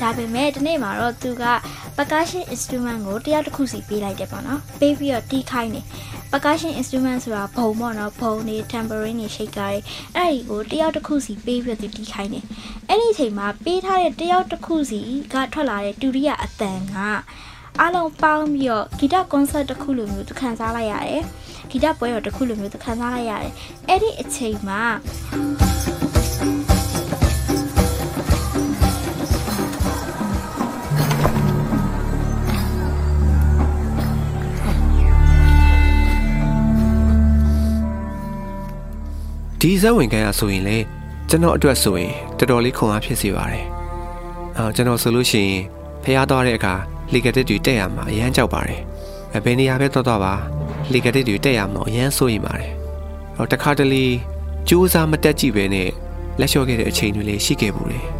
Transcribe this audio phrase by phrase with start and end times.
[0.00, 1.44] ဒါပေမဲ့ဒီနေ့မှာတော့သူက
[1.96, 5.84] percussion instrument ကိုတယောက်တစ်ခုစီပေးလိုက်တယ်ပေါ့နော်ပေးပြီးတော့တီးခိုင်းတယ်
[6.32, 9.72] percussion instrument ဆိုတာဘုံပေါ့နော်ဘုံတွေ tambourine တွေ shaker တွေ
[10.16, 12.44] အဲ့ဒီကိုတယောက်တစ်ခုစီပေးပြီးတော့တီးခိုင်းတယ်
[12.88, 15.00] အဲ့ဒီအချိန်မှာပေးထားတဲ့တယောက်တစ်ခုစီ
[15.32, 16.96] ကထွက်လာတဲ့ဒုတိယအတန်က
[17.80, 21.22] အားလုံးပေါင်းပြီးတော့ဂီတကွန်ဆတ်တစ်ခုလိုမျိုးသူခန်းစားလိုက်ရတယ်
[21.70, 23.52] ဂီတပွဲတော်တစ်ခုလိုမျိုးသူခန်းစားလိုက်ရတယ်
[23.88, 24.82] အဲ့ဒီအချိန်မှာ
[39.62, 40.78] ဒီဇက်ဝင်ကန်ရဆိုရင်လေ
[41.28, 43.66] ကျွန်တော်အတွက်ဆိုရင်တော်တော်လေးခွန်အားဖြစ်စေပါတယ်
[44.56, 45.60] အာကျွန်တော်ဆိုလို့ရှိရင်
[46.02, 46.74] ဖះသွားတဲ့အခါ
[47.12, 48.80] လီကတစ်တွေတက်ရမှာအရန်ကြောက်ပါတယ်
[49.44, 50.34] ဘယ်နေရာပဲသွားသွားပါ
[50.92, 52.72] လီကတစ်တွေတက်ရမှာအရန်စိုးရင်ပါတယ်
[53.36, 54.04] တော့တခါတလေ
[54.68, 55.88] စူးစားမတက်ကြည့်ပဲနဲ့
[56.40, 58.19] လက်လျှော့ခဲ့တဲ့အချိန်တွေလေးရှိခဲ့ဘူးလေမ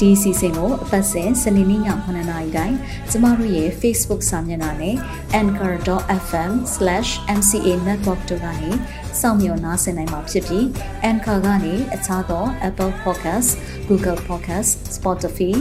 [0.00, 2.76] ဒီစီစဉ်ကိုအပတ်စဉ်စနေနေ့ည9:00နာရီတိုင်း
[3.10, 4.96] ကျမတို့ရဲ့ Facebook စာမျက်နှာနဲ့
[5.40, 8.70] anchor.fm/mca network တို့ကနေ
[9.20, 10.64] စောင့်မျှော်နားဆင်နိုင်မှာဖြစ်ပြီး
[11.10, 13.50] Anchor ကနေအခြားသော Apple Podcast,
[13.88, 15.52] Google Podcast, Spotify,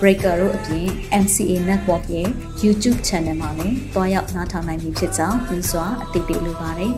[0.00, 0.86] Breaker တို့အပြင်
[1.22, 2.28] MCA Network ရဲ့
[2.64, 6.94] YouTube Channel မှာလည်းတွားရောက်နားထောင်နိုင်ပြီဖြစ်ကြောင်းညွှန်စွာအသိပေးလိုပါတယ်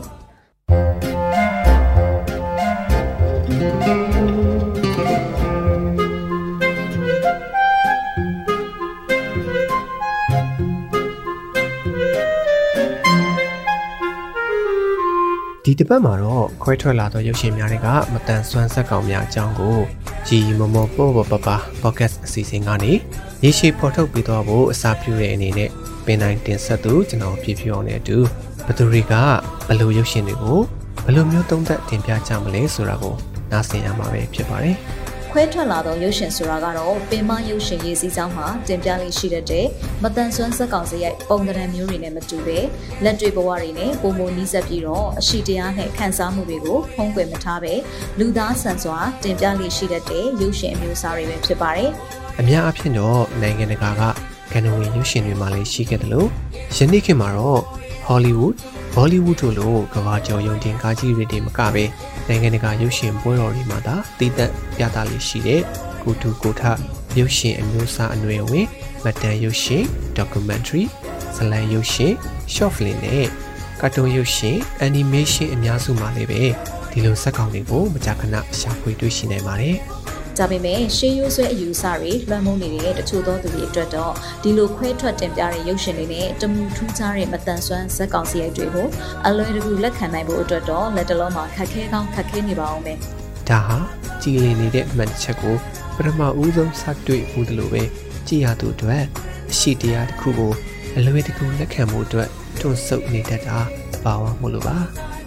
[15.67, 19.79] ။ဒီတစ်ပတ်မှာတော့ခွဲထွက်လာသောရုပ်ရှင်များတွေကမတန်ဆွမ်းဆက်ကောင်များအကြောင်းကို
[20.29, 21.49] ဂျီမမောပေါ်ပပ
[21.83, 22.93] podcast အစီအစဉ်ကနေ
[23.45, 25.71] ရေရှည်ဖော်ထုတ်ပေးသွားဖို့အစာပြုတဲ့အနေနဲ့
[26.05, 28.19] ပင်တိုင်းတင်ဆက်သူကျွန်တော်ပြပြအောင်နဲ့အတူ
[28.67, 29.15] ဘသူတွေက
[29.69, 30.61] ဘလို့ရုပ်ရှင်တွေကို
[31.07, 33.15] ဘလို့မျိုးသုံးသပ်တင်ပြကြမလဲဆိုတာကို
[33.51, 34.77] နားဆင်ရမှာပဲဖြစ်ပါတယ်။
[35.37, 39.67] ခွဲထွက်လာသောရုပ်ရှင်ဆိုတာကတော့ပင်မရုပ်ရှင်ရေးစည်းကြောင်းမှာတင်ပြလေးရှိတဲ့
[40.03, 42.59] မတန်ဆွမ်းစက်ကောင်စရိုက်ပုံသဏ္ဍာန်မျိုးတွေနဲ့မတူပဲ
[43.05, 47.75] လက်တွေ့ဘဝတွေနဲ့ပုံမနီးစပ်ပြီးတော့အရှိတရားနဲ့ခံစားမှုတွေကိုဖုံးကွယ်မထားပဲ
[48.19, 50.03] လူသားဆန်စွာတင်ပြလေးရှိတဲ့
[50.41, 51.91] ရုပ်ရှင်အမျိုးအစားတွေပဲဖြစ်ပါတယ်။
[52.41, 54.03] အများအားဖြင့်တော့နိုင်ငံတကာက
[54.53, 56.29] ကဏ္ဍဝင်ရုပ်ရှင်တွေမှာလည်းရှိခဲ့တယ်လို့
[56.77, 57.63] ယနေ့ခေတ်မှာတော့
[58.09, 58.57] Hollywood,
[58.95, 61.85] Bollywood တို့လိုကမ္ဘာကျော်ရုံတင်ကားကြီးတွေတည်းမကပဲ
[62.29, 65.61] နိုင်ငံတကာရုပ်ရှင်ပွဲတော်တွေမှာသာတည်တံ့ပြသလေးရှိတဲ့
[66.03, 66.63] ကိုတူကိုထ
[67.19, 68.67] ရုပ်ရှင်အမျိုးအစားအနွယ်ဝင်
[69.05, 69.85] မတန်ရုပ်ရှင်
[70.19, 70.85] documentary
[71.37, 72.13] ဇလံရုပ်ရှင်
[72.55, 73.27] short film နဲ့
[73.81, 76.43] ကာတွန်းရုပ်ရှင် animation အများစုမှာလည်းပဲ
[76.91, 79.77] ဒီလိုဇာတ်ကောင်တွေကိုမကြာခဏရှာဖွေတွေ့ရှိနိုင်ပါတယ်။
[80.39, 84.13] ဒါပေမဲ့ရှေးရိုးဆွဲအယူအဆတွေလွှမ်းမိုးနေတဲ့တချို့သောသူတွေအတွက်တော့
[84.43, 88.89] ဒီလိုခွဲထွက်တင်ပြတဲ့ရုပ်ရှင်တွေနဲ့တမူထူးခြားတဲ့မတန်ဆွမ်းဇက်ကောင်စီရိုက်တွေကို
[89.27, 92.95] အလွယ်တကူလက်ခံနိုင်ဖို့အတွက်တော့လက်တလုံးမှာခက်ခဲကောင်းခက်ခဲနေပါအောင်ပဲ
[93.49, 93.79] ဒါဟာ
[94.23, 95.57] ကြည်လင်နေတဲ့အမှန်တစ်ချက်ကို
[95.97, 97.83] ပထမဦးဆုံးစတွေ့ဘူးလို့ပဲ
[98.29, 99.03] ကြည်ရသူအတွက်
[99.51, 100.53] အရှိတရားတစ်ခုကို
[100.97, 102.29] အလွယ်တကူလက်ခံမှုအတွက်
[102.61, 103.59] တွန့်ဆုတ်နေတတ်တာ
[104.05, 104.77] ပါဝါမှုလို့ပါ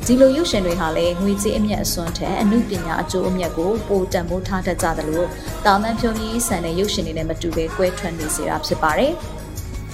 [0.10, 5.24] ဒီလိုရုပ်ရှင်တွေဟာလည်းငွေကြေးအမြတ်အစွန်းထက်အမှုပညာအကျိုးအမြတ်ကိုပိုတန်ဖိုးထားတတ်ကြသလို
[5.66, 9.14] တာမန်ဖြုံးကြီးဆန်တဲ့ရုပ်ရှင်တွေနဲ့မတူဘဲကွဲထွက်နေစေတာဖြစ်ပါတယ်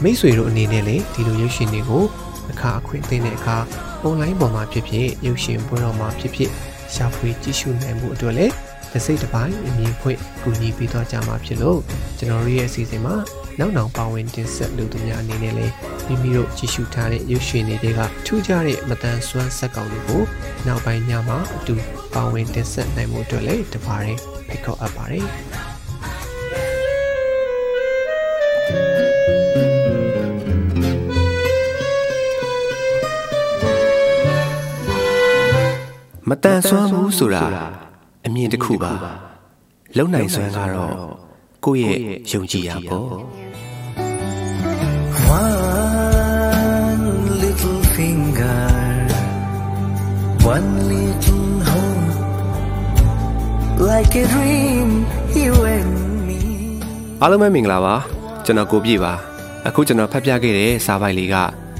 [0.03, 2.03] မိတ်ဆွေတို့အနေနဲ့လည်းဒီလိုရုပ်ရှင်တွေကို
[2.51, 3.57] အခါအခွင့်အသင့်တဲ့အခါ
[4.03, 6.49] အွန်လိုင်းပေါ်မှာဖြစ်ဖြစ်ရုပ်ရှင်ပွဲတော်မှာဖြစ်ဖြစ်
[6.93, 8.53] ရှာဖွေကြည့်ရှုနိုင်မှုအတွက်လည်း
[8.91, 11.79] တစ်စိတ်တစ်ပိုင်းအမြင်ဖွင့်ကူညီပေးသွားကြမှာဖြစ်လို့
[12.17, 13.15] ကျွန်တော်တို့ရဲ့အစီအစဉ်မှာ
[13.59, 15.73] နောက်နောက်ပါဝင်တင်ဆက်လူသူများအနေနဲ့လည်း
[16.07, 20.21] မိမိတို့ကြည့်ရှုထားတဲ့ရုပ်ရှင်တွေကထူးခြားတဲ့မတန်ဆွမ်းဆက်ကောင်တွေကို
[20.67, 21.75] နောက်ပိုင်းညမှာအတူ
[22.13, 24.17] ပါဝင်တင်ဆက်နိုင်မှုအတွက်လည်းတပါးရင်
[24.47, 25.27] ဖိတ်ခေါ်အပ်ပါတယ်
[36.29, 37.43] မတန်ဆွမ်းမှုဆိုတာ
[38.25, 38.93] အမြင်တစ်ခုပါ
[39.97, 40.93] လုံနိုင်စွမ်းကတော့
[41.65, 43.42] ကိုယ့်ရဲ့ယုံကြည်ရာပေါ့
[45.33, 47.05] One
[47.43, 48.61] little finger
[50.53, 52.07] One little home
[53.89, 54.89] Like a dream
[55.41, 55.93] you and
[56.27, 56.39] me
[57.21, 57.95] အားလုံးပဲမင်္ဂလာပါ
[58.45, 59.13] ကျွန်တော်ကိုပြည့်ပါ
[59.67, 61.35] အခုကျွန်တော်ဖတ်ပြခဲ့တဲ့စာပိုက်လေးက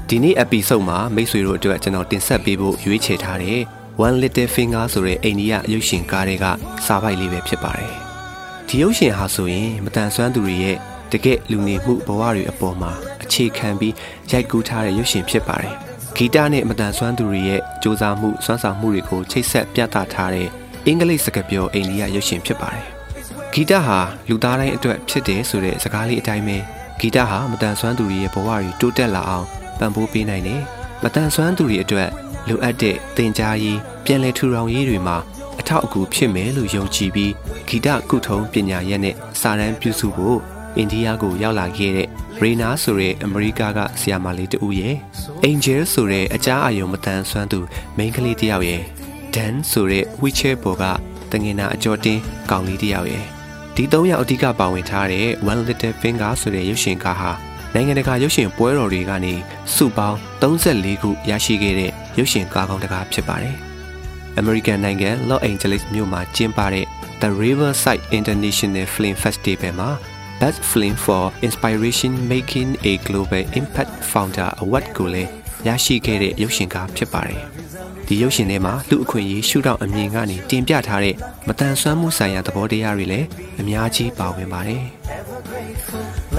[0.08, 3.60] ဒီနေ့ episode မှာမိတ်ဆွေတို့အတွက်ကျွန်တော်တင်ဆက်ပေးဖို့ရွေးချယ်ထားတဲ့
[4.06, 6.44] One Little Finger ဆိုတဲ့အိန္ဒိယရုပ်ရှင်ကားတွေက
[6.86, 7.94] စာပိုက်လေးပဲဖြစ်ပါတယ်
[8.68, 10.76] ဒီရုပ်ရှင်ဟာဆိုရင်မတန်ဆွမ်းသူတွေရဲ့
[11.12, 13.94] တကယ့်လူနေမှုဘဝတွေအပေါ်မှာ အခြေခံပြီး
[14.30, 15.72] ရိုက်ကူးထားတဲ့ရုပ်ရှင်ဖြစ်ပါတယ်
[16.16, 20.48] ဂီတနဲ့မတန်ဆွမ်းသူတွေရဲ့စူးစမ်းမှုစွမ်းဆောင်မှုတွေကိုချိတ်ဆက်ပြသထားတဲ့
[20.86, 22.86] အင်္ဂလိပ်စကားပြောအိန္ဒိယရုပ်ရှင်ဖြစ်ပါတယ်
[23.52, 23.98] ဂီတဟာ
[24.28, 26.56] လူသားတိုင်းအတွက်ဖြစ်တယ်ဆိုတဲ့စကားလေးအတိုင်းပဲ
[27.00, 29.46] ဂီတဟာမတန်ဆွမ်းသူတွေရဲ့ဘဝတွေတိုးတက်လာအောင်
[29.78, 30.62] ပံ့ပိုးပေးနိုင်တယ်
[31.02, 32.10] မတန်ဆွမ်းသူတွေအတွက်
[32.48, 35.16] လိုအပ်တဲ့သင်ကြားရေးပြန်လည်ထူထောင်ရေးတွေမှာ
[35.60, 37.32] အထောက်အကူဖြစ်မယ်လို့ယုံကြည်ပြီး
[37.68, 42.08] ဂီတကုထုံးပညာရပ်နဲ့စာရန်ပြုစုဖို့ အိန္ဒိယကိုရောက်လာခဲ့တဲ့
[42.40, 44.96] ရေနာဆိုတဲ့အမေရိကကဆီယာမလေးတူရဲ့
[45.44, 47.60] အင်ဂျယ်ဆိုတဲ့အကြားအယုံမတန်ဆွမ်းသူ
[47.96, 48.82] မိန်းကလေးတစ်ယောက်ရဲ့
[49.34, 50.84] ဒန်ဆိုတဲ့ wheelchair ပေါ်က
[51.32, 53.24] တငင်နာအကျော်တင်းကောင်လေးတစ်ယောက်ရဲ့
[53.74, 57.30] ဒီ၃ယောက်အဓိကပါဝင်ထားတဲ့ One Little Finger ဆိုတဲ့ရုပ်ရှင်ကားဟာ
[57.74, 59.34] နိုင်ငံတကာရုပ်ရှင်ပွဲတော်တွေကနေ
[59.74, 63.56] စုပေါင်း34ခုရရှိခဲ့တဲ့ရုပ်ရှင်ကားကောင်းတစ်ကားဖြစ်ပါတယ်။
[64.40, 66.86] American နိုင်ငံ Los Angeles မြို့မှာကျင်းပတဲ့
[67.22, 69.90] The Riverside International Film Festival မှာ
[70.40, 75.30] Best Film for Inspiration Making a Global Impact Founder Award ကိုလည်း
[75.66, 77.42] ရရှိခဲ့တဲ့ရုပ်ရှင်ကားဖြစ်ပါတယ်။
[78.06, 81.14] ဒီရုပ်ရှင်ထဲမှာလူအခွင့်အရေးရှုထောင့်အမြင်ကနေတင်ပြထားတဲ့
[81.48, 83.26] မတန်ဆွမ်းမှုဆိုင်ရာသဘောတရားတွေလည်း
[83.60, 84.84] အများကြီးပါဝင်ပါတယ်။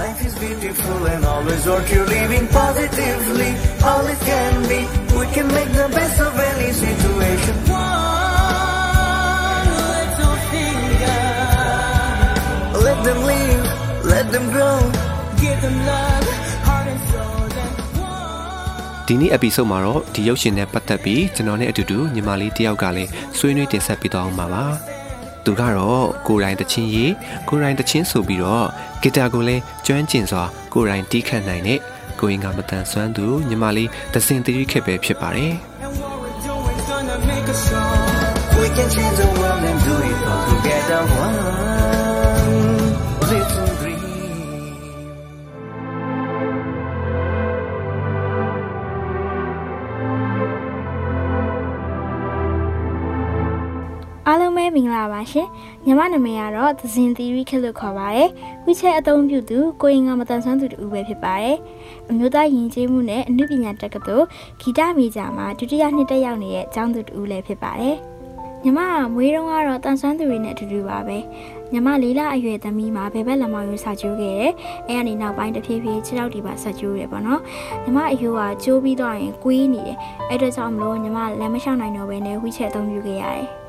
[0.02, 3.50] Life is beautiful and always worth you living positively.
[3.88, 4.80] All it can be,
[5.18, 7.56] we can make the best of any situation.
[7.72, 7.82] One
[9.94, 11.22] little finger.
[12.86, 13.65] Let them live, let them
[14.56, 14.80] grow.
[15.42, 16.26] Give them love,
[16.66, 17.40] heart and soul.
[17.56, 17.70] Then
[19.06, 24.64] ဒီနေ့ episode မှာတော့ဒီရုပ်ရှင်နဲ့ပတ်သက်ပြီးကျွန်တော်နဲ့အတူတူညီမလေးတယောက်ကလည်းဆွေးနွေးတင်ဆက်ပေးသွားအောင်ပါပါ
[25.44, 27.12] သူကတော့ကိုယ်တိုင်တချင်းရေး
[27.48, 28.66] ကိုယ်တိုင်တချင်းဆိုပြီးတော့
[29.02, 30.44] ဂီတာကိုလည်းကျွမ်းကျင်စွာ
[30.74, 31.78] ကိုယ်တိုင်တီးခတ်နိုင်တဲ့
[32.20, 35.52] ကိုရင်ကမတန်ဆွမ်းသူညီမလေးသစင်သတိခက်ပဲဖြစ်ပါတယ်
[35.84, 38.00] And what we're doing's gonna make us strong.
[38.60, 41.00] We can change the world and do it all together.
[41.24, 41.75] One
[54.74, 55.46] မင်္ဂလာပါရှင်
[55.86, 58.28] ညီမနာမည်ကတော့သဇင်သီရီခက်လို့ခေါ်ပါတယ်
[58.64, 61.56] ဝိချက်အသုံးပြုသူကိုရင်ကမတန်ဆွမ်းသူတူပဲဖြစ်ပါတယ်
[62.10, 64.26] အမျိုးသားယဉ်ကျေးမှုနဲ့အမှုပညာတက္ကသိုလ်
[64.60, 67.96] ဂီတမီဂျာမှာဒုတိယနှစ်တက်ရောက်နေတဲ့ကျောင်းသူတူလည်းဖြစ်ပါတယ်
[68.64, 71.18] ညီမကမွေးတုန်းကတော့တန်ဆွမ်းသူတွေနဲ့အတူတူပါပဲ
[71.72, 74.52] ညီမလေးလာအရွယ်သမီးမှာဘယ်ဘက်လက်မောင်ယူစာကျိုးခဲ့တယ်
[74.88, 77.40] အဲကနေနောက်ပိုင်းတဖြည်းဖြည်းခြေထောက်ဒီပါဆက်ကျိုးတယ်ပေါ့နော်
[77.82, 79.98] ညီမအယူကကျိုးပြီးတော့ရင်ကွေးနေတယ်
[80.30, 83.65] အဲ့ဒါကြောင့်မလို့ညီမလက်မလျှောက်နိုင်တော့ဘဲနဲ့ဝိချက်အသုံးပြုခဲ့ရတယ်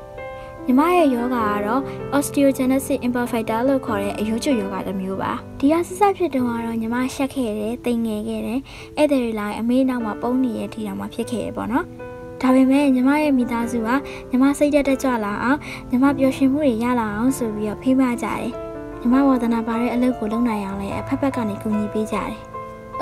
[0.70, 1.36] ညီမရဲ့ယောဂက
[1.66, 1.82] တော့
[2.16, 8.60] osteogenesis imperfecta လို့ခေါ်တဲ့အရိုးကျွယောဂတစ်မျိုးပါဒီကဆဆဖြစ်တုန်းကတော့ညီမရှက်ခဲ့တယ်တိမ်ငယ်ခဲ့တယ်
[8.96, 11.84] ဧည့်သည်တွေလာရင်အမေနောက်မှာပုံနေရဲ့ထီတောင်မှဖြစ်ခဲ့ရပေါ့နော်
[12.42, 13.88] ဒါပေမဲ့ညီမရဲ့မိသားစုက
[14.30, 15.58] ညီမစိတ်တက်တက်ကြွလာအောင်
[15.90, 18.48] ညီမပျော်ရွှင်မှုတွေရလာအောင်ဆိုပြီးတော့ဖိမကြတယ်
[19.00, 22.47] ညီမဝါသနာပါတဲ့အလုပ်ကိုလုပ်နိုင်အောင်လည်းအဖက်ဖက်ကနေကူညီပေးကြတယ်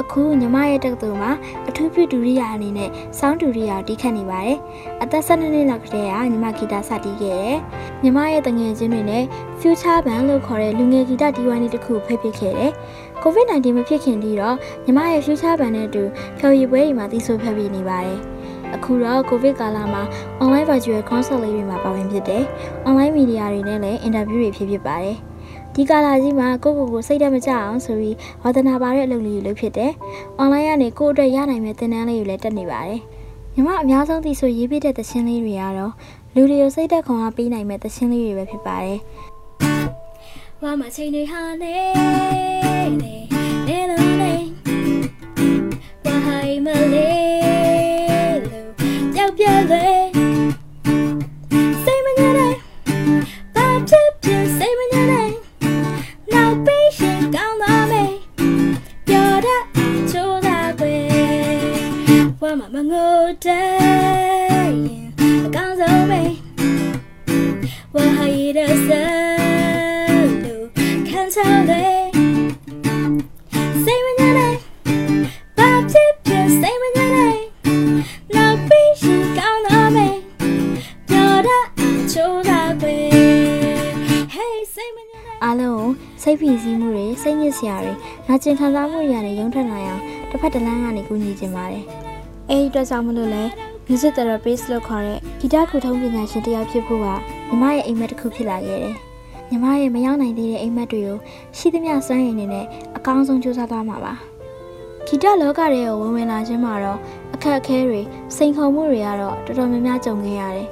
[0.01, 1.31] အခုညီမရဲ့တက္ကသိုလ်မှာ
[1.69, 4.59] အထူးပြုဒုရိယာအနေနဲ့စောင်းဒုရိယာတီးခတ်နေပါတယ်။
[5.03, 7.57] အသက်12နှစ်လောက်ကတည်းကညီမဂီတာစတီးခဲ့တယ်။
[8.03, 9.25] ညီမရဲ့တငယ်ချင်းတွေနဲ့
[9.61, 12.73] Future Band လို့ခေါ်တဲ့လူငယ်ဂီတတီးဝိုင်းလေးတစ်ခုဖိတ်ဖြစ်ခဲ့တယ်။
[13.23, 16.03] COVID-19 မဖြစ်ခင်တည်းတော့ညီမရဲ့ Future Band နဲ့အတူ
[16.39, 18.19] ဖျော်ရည်ပွဲတွေမှာတီးဆိုဖျက်ပြနေပါတယ်။
[18.75, 20.03] အခုတော့ COVID ကာလမှာ
[20.43, 22.43] online virtual concert လေးတွေမှာပါဝင်ဖြစ်တယ်။
[22.89, 25.17] online media တွေနဲ့လည်း interview တွေဖြစ်ဖြစ်ပါတယ်။
[25.79, 29.93] ဒီကာလာကြီးမှာကိုကိုကိုစိတ်တက်မကြအောင်ဆိုပြီးဝါသနာပါတဲ့အလုပ်လေးတွေလုပ်ဖြစ်တယ်။
[30.43, 33.01] online ကနေကိုယ့်အတွက်ရနိုင်မဲ့သင်တန်းလေးတွေလည်းတက်နေပါတယ်။
[33.55, 35.93] ညီမအများဆုံးသိဆိုရေးပြတဲ့သချင်းလေးတွေကတော့
[36.35, 38.99] လူတွေကိုစိတ်တက်ခွန်အားပေးနိုင်မဲ့သချင်းလေးတွေပဲဖြစ်ပါတယ်။
[40.63, 41.77] ဝါမချိန်တွေဟာနေ
[43.01, 43.15] နေ
[43.69, 44.35] နေလုံးနေ
[46.05, 47.06] ဝါဟိုင်မလေး
[62.75, 64.75] မမငိုတဲ့ရင်
[65.45, 66.23] အကောင်းဆုံးပဲ
[67.95, 70.67] ဝါဟိုင်တဲ့ဆန်လို့
[71.09, 71.39] ခံချ
[71.71, 72.03] တယ်
[73.85, 74.55] စိတ်မညတဲ့
[75.59, 77.37] ဘာဖြစ်ဖြစ်စိတ်မညတဲ့
[78.35, 80.17] နောက်ပေးရှင်ကောင်းသွားမယ်
[81.09, 81.67] ပြောတတ်
[82.13, 83.05] ချိုးတာကွယ်
[84.35, 85.89] Hey စိတ်မညတဲ့အားလုံးကို
[86.23, 87.93] စိတ်ဖိစီးမှုတွေစိတ်ညစ်စရာတွေ
[88.27, 91.87] နာကျင်ခံစားမှုတွေကနေရုံထွက်နိုင်အောင်တစ်ဖက်တစ်လမ်းကနေကူညီခြင်းပါတယ်။
[92.51, 93.45] အဲဒီအတွက်ကြောင့်မလို့လဲ
[93.87, 97.07] music therapist လို့ခေါ်တဲ့ဂီတခုထုံးပညာရှင်တစ်ယောက်ဖြစ်ဖို့က
[97.49, 98.95] ညီမရဲ့အိမ်မက်တစ်ခုဖြစ်လာခဲ့တယ်။
[99.51, 101.19] ညီမရဲ့မရောက်နိုင်သေးတဲ့အိမ်မက်တွေကို
[101.57, 104.15] ရှိသမျှစွမ်းရည်နေနဲ့အကောင်းဆုံးကြိုးစားသွားမှာပါ
[105.07, 106.99] ဂီတလောကရဲ့ဝင်ဝင်လာခြင်းမှာတော့
[107.35, 108.01] အခက်အခဲတွေ
[108.37, 110.69] စိန်ခေါ်မှုတွေကတော့တော်တော်များများကြုံခဲ့ရတယ်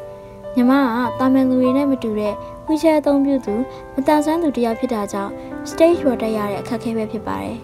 [0.54, 2.35] ညီမကတာမန်လူတွေနဲ့မတူတဲ့
[2.66, 3.54] ဝီချဲအသုံးပြုသူ
[3.95, 5.33] မတန်ဆွမ်းသူတစ်ယောက်ဖြစ်တာကြောင့်
[5.71, 7.59] stage ပေါ်တက်ရတဲ့အခက်အခဲပဲဖြစ်ပါတယ်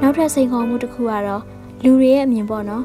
[0.00, 1.42] နောက်ထပ်စိန်ခေါ်မှုတစ်ခုကတော့
[1.84, 2.84] လူတွေရဲ့အမြင်ပေါ့နော်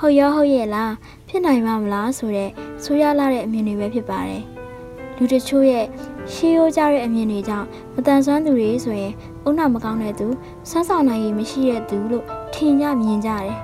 [0.00, 0.92] ဟုတ်ရောဟုတ်ရဲ့လား
[1.28, 2.50] ဖြစ်နိုင်မှာမလားဆိုတဲ့
[2.84, 4.42] ဆိုရလာတဲ့အမြင်တွေပဲဖြစ်ပါတယ်
[5.16, 5.86] လူတချို့ရဲ့
[6.32, 9.12] ရှေးရိုးကြတဲ့အမြင်တွေကြောင့်မတန်ဆွမ်းသူတွေဆိုရင်
[9.44, 10.26] အုံနာမကောင်းတဲ့သူ
[10.70, 12.24] ဆန်းဆောင်နိုင်ရည်မရှိတဲ့သူလို့
[12.54, 13.54] ထင်ကြမြင်ကြတယ်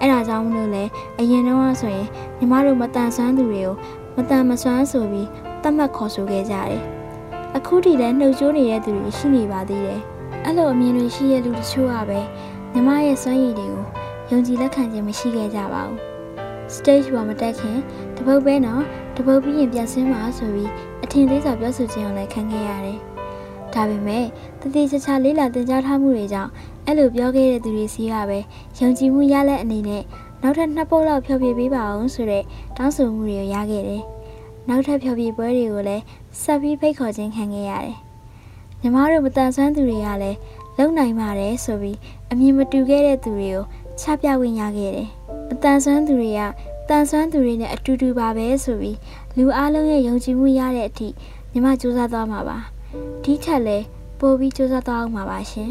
[0.00, 0.84] အဲ့ဒါကြောင့်မလို့လေ
[1.18, 2.06] အရင်တော့ဆိုရင်
[2.38, 3.74] ညီမတို့မတန်ဆွမ်းသူတွေကို
[4.16, 5.28] မတန်မဆွမ်းဆိုပြီး
[5.62, 6.80] တတ်မှတ်ခေါ်ဆိုခဲ့ကြတယ်
[7.56, 10.00] အခုထိလည်းနှုတ်ကြိုးနေတဲ့သူတွေရှိနေပါသေးတယ်
[10.44, 12.20] အဲ့လိုအမြင်တွေရှိတဲ့လူတချို့ကပဲ
[12.72, 13.99] ညီမရဲ့စွမ်းရည်တွေကို
[14.30, 15.98] ယုံကြည်လက်ခံခြင်းမရှိခဲ့ကြပါဘူး
[16.74, 17.78] stage ပေါ်မတက်ခင်
[18.16, 18.82] တပုတ်ပဲနော်
[19.16, 20.70] တပုတ်ပြီးရင်ပြန်ဆင်းပါဆိုပြီး
[21.04, 22.98] အထင်သေးစွာပြောဆိုခြင်းကိုလည်းခံခဲ့ရတယ်။
[23.74, 24.24] ဒါပေမဲ့
[24.60, 26.50] တတိချာချာလေးလာတင်ကြားထားမှုတွေကြောင့်
[26.86, 28.38] အဲ့လိုပြောခဲ့တဲ့သူတွေစီကပဲ
[28.78, 30.02] ယုံကြည်မှုရလက်အနေနဲ့
[30.42, 32.44] နောက်ထပ်နှစ်ပုတ်လောက်ဖျော်ဖြေပေးပါအောင်ဆိုတဲ့
[32.76, 34.02] တောင်းဆိုမှုတွေကိုရခဲ့တယ်။
[34.68, 36.02] နောက်ထပ်ဖျော်ဖြေပွဲတွေကိုလည်း
[36.42, 37.96] ဆက်ပြီးဖိတ်ခေါ်ခြင်းခံခဲ့ရတယ်။
[38.80, 40.38] ညီမတို့မတန်ဆွမ်းသူတွေကလည်း
[40.78, 41.98] လုံနိုင်ပါတယ်ဆိုပြီး
[42.30, 43.64] အမြင်မတူခဲ့တဲ့သူတွေကို
[44.00, 45.08] ချပြဝင်ရခဲ့တယ်။
[45.52, 46.40] အတန်ဆွမ်းသူတွေက
[46.88, 48.98] တန်ဆွမ်းသူတွေနဲ့အတူတူပါပဲဆိုပြီး
[49.36, 51.08] လူအလုံးရဲ့ယုံကြည်မှုရတဲ့အထိ
[51.52, 52.58] ညီမစူးစမ်းသွားမှာပါ
[53.22, 53.84] ဒီထက်လည်း
[54.18, 55.70] ပိုပြီးစူးစမ်းသွားအောင်ပါပါရှင်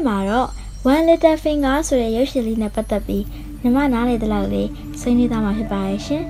[0.00, 0.48] နေ့မှာတော့
[0.92, 3.24] One Little Finger ဆိုတဲ့ရုပ်ရှင်လေးနဲ့ပတ်သက်ပြီး
[3.62, 4.68] ညီမနားလေတဲ့လောက်လေး
[5.00, 6.22] ဆွေးနွေးသားမှာဖြစ်ပါရဲ့ရှင်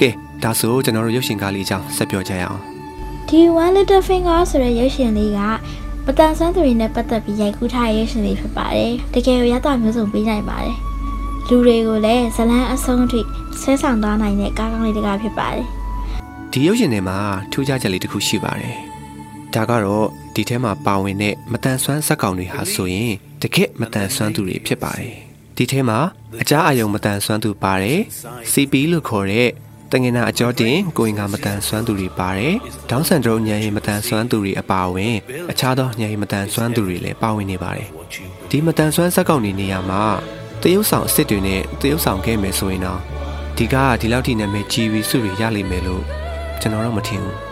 [0.00, 0.10] ကဲ
[0.42, 2.60] ဒါဆိုကျွန်တော်တို့ရုပ်ရှင်ကားလေးအကြောင်းဆက်ပြောကြရအောင်။
[3.28, 5.40] ဒီ One Little Finger ဆိုတဲ့ရုပ်ရှင်လေးက
[6.06, 10.76] ပတန်ဆန်းသူတွေနဲ့ပတ်သက်ပြီးရိုက်ကူးထားတဲ့ရုပ်ရှင်လေးဖြစ်ပါတယ်။တကယ်ကိုရတာမျိုးစုံပေးနိုင်ပါတယ်။
[11.48, 13.20] လူတွေကိုလည်းဇလန်းအဆုံးအထိ
[13.60, 15.64] ဆွဲဆောင်သွားနိုင်တဲ့ကားကောင်းလေးတစ်ကားဖြစ်ပါတယ်
[16.52, 17.18] ဒီရုပ်ရှင်ထဲမှာ
[17.52, 18.76] ထူးခြားချက်လေးတစ်ခုရှိပါတယ်
[19.54, 23.12] ဒါကတော့ ဒီထဲမှာပါဝင်တဲ့မတန်ဆွမ်းဇက်ကောင်တွေဟာဆိုရင်
[23.42, 25.14] တကယ့်မတန်ဆွမ်းသူတွေဖြစ်ပါတယ်
[25.56, 25.98] ဒီထဲမှာ
[26.42, 28.00] အကြအယုံမတန်ဆွမ်းသူပါတယ်
[28.52, 29.48] CP လို့ခေါ်တဲ့
[29.92, 32.54] တငင်နာအကျော်တင်ကိုရင်ကမတန်ဆွမ်းသူတွေပါတယ်
[32.90, 35.14] ဒေါင်းဆန်ဒရုံညံရင်မတန်ဆွမ်းသူတွေအပါအဝင်
[35.50, 37.88] အခြားသောညံရင်မတန်ဆွမ်းသူတွေလည်းပါဝင်နေပါတယ်
[38.50, 40.02] ဒီမတန်ဆွမ်းဇက်ကောင်တွေနေရာမှာ
[40.62, 43.00] တရုတ်ဆောင်အစ်စ်တွေနဲ့တရုတ်ဆောင်ခဲ့မယ်ဆိုရင်တော့
[43.56, 46.02] ဒီကဒီလောက်ထိနာမည်ကြီးပြီးစုတွေရလိမ့်မယ်လို့
[46.60, 47.43] ကျွန်တော်တော့မထင်ဘူး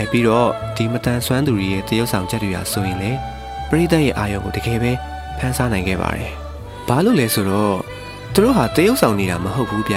[0.00, 3.10] အဲပြီးတော့ဒီမတန်ဆွမ်းသူတွေရဲ့တရုတ်ဆောင်ချက်တွေဟာဆိုရင်လေ
[3.68, 4.92] ပရိသတ်ရဲ့အာရုံကိုတကယ်ပဲ
[5.38, 6.32] ဖန်ဆားနိုင်ခဲ့ပါတယ်
[6.88, 7.76] ဘာလို့လဲဆိုတော့
[8.34, 9.96] သူတို့ဟာတရုတ်ဆောင်နေတာမဟုတ်ဘူးဗျ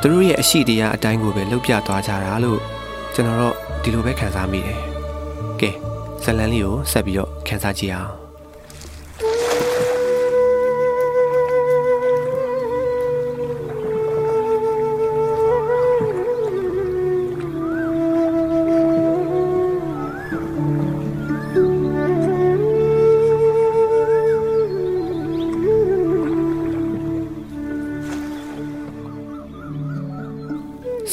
[0.00, 2.60] သူတို့ရဲ့အရှိတရားအတိုင်းကိုပဲလှုပ်ပြသွားကြတာလို့
[3.14, 4.80] ကျွန်တော်တော့ဒီလိုပဲခံစားမိတယ်
[5.60, 5.70] ကဲ
[6.24, 8.25] ဇလန်လေးကိုဆက်ပြီးတော့ခန်းစားကြည့်အောင်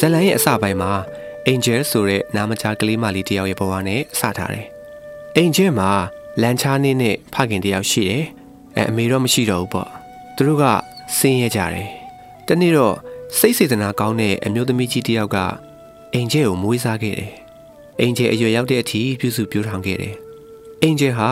[0.06, 0.92] ဇလန်ရဲ့အစပိုင်းမှာ
[1.50, 4.66] Angel ဆိုတဲ့နာမကျကလေးမလေးတယောက်ရဲ့ဘဝနဲ့စထားတယ်။
[5.40, 5.92] Angel မှာ
[6.42, 8.24] လန်ချားနေနဲ့ဖခင်တယောက်ရှိတယ်။
[8.78, 9.90] အဲအမေတော့မရှိတော့ဘူးပေါ့။
[10.36, 10.64] သူတို့က
[11.18, 11.90] ဆင်းရဲကြတယ်။
[12.48, 12.96] တနေ့တော့
[13.38, 15.38] စိတ်စေတနာကောင်းတဲ့အမျိုးသမီးကြီးတယောက်က
[16.18, 17.34] Angel ကိုမွေးစားခဲ့တယ်။
[18.02, 20.16] Angel အရွယ်ရောက်တဲ့အထိပြုစုပြောထောင်ခဲ့တယ်။
[20.86, 21.32] Angel ဟာ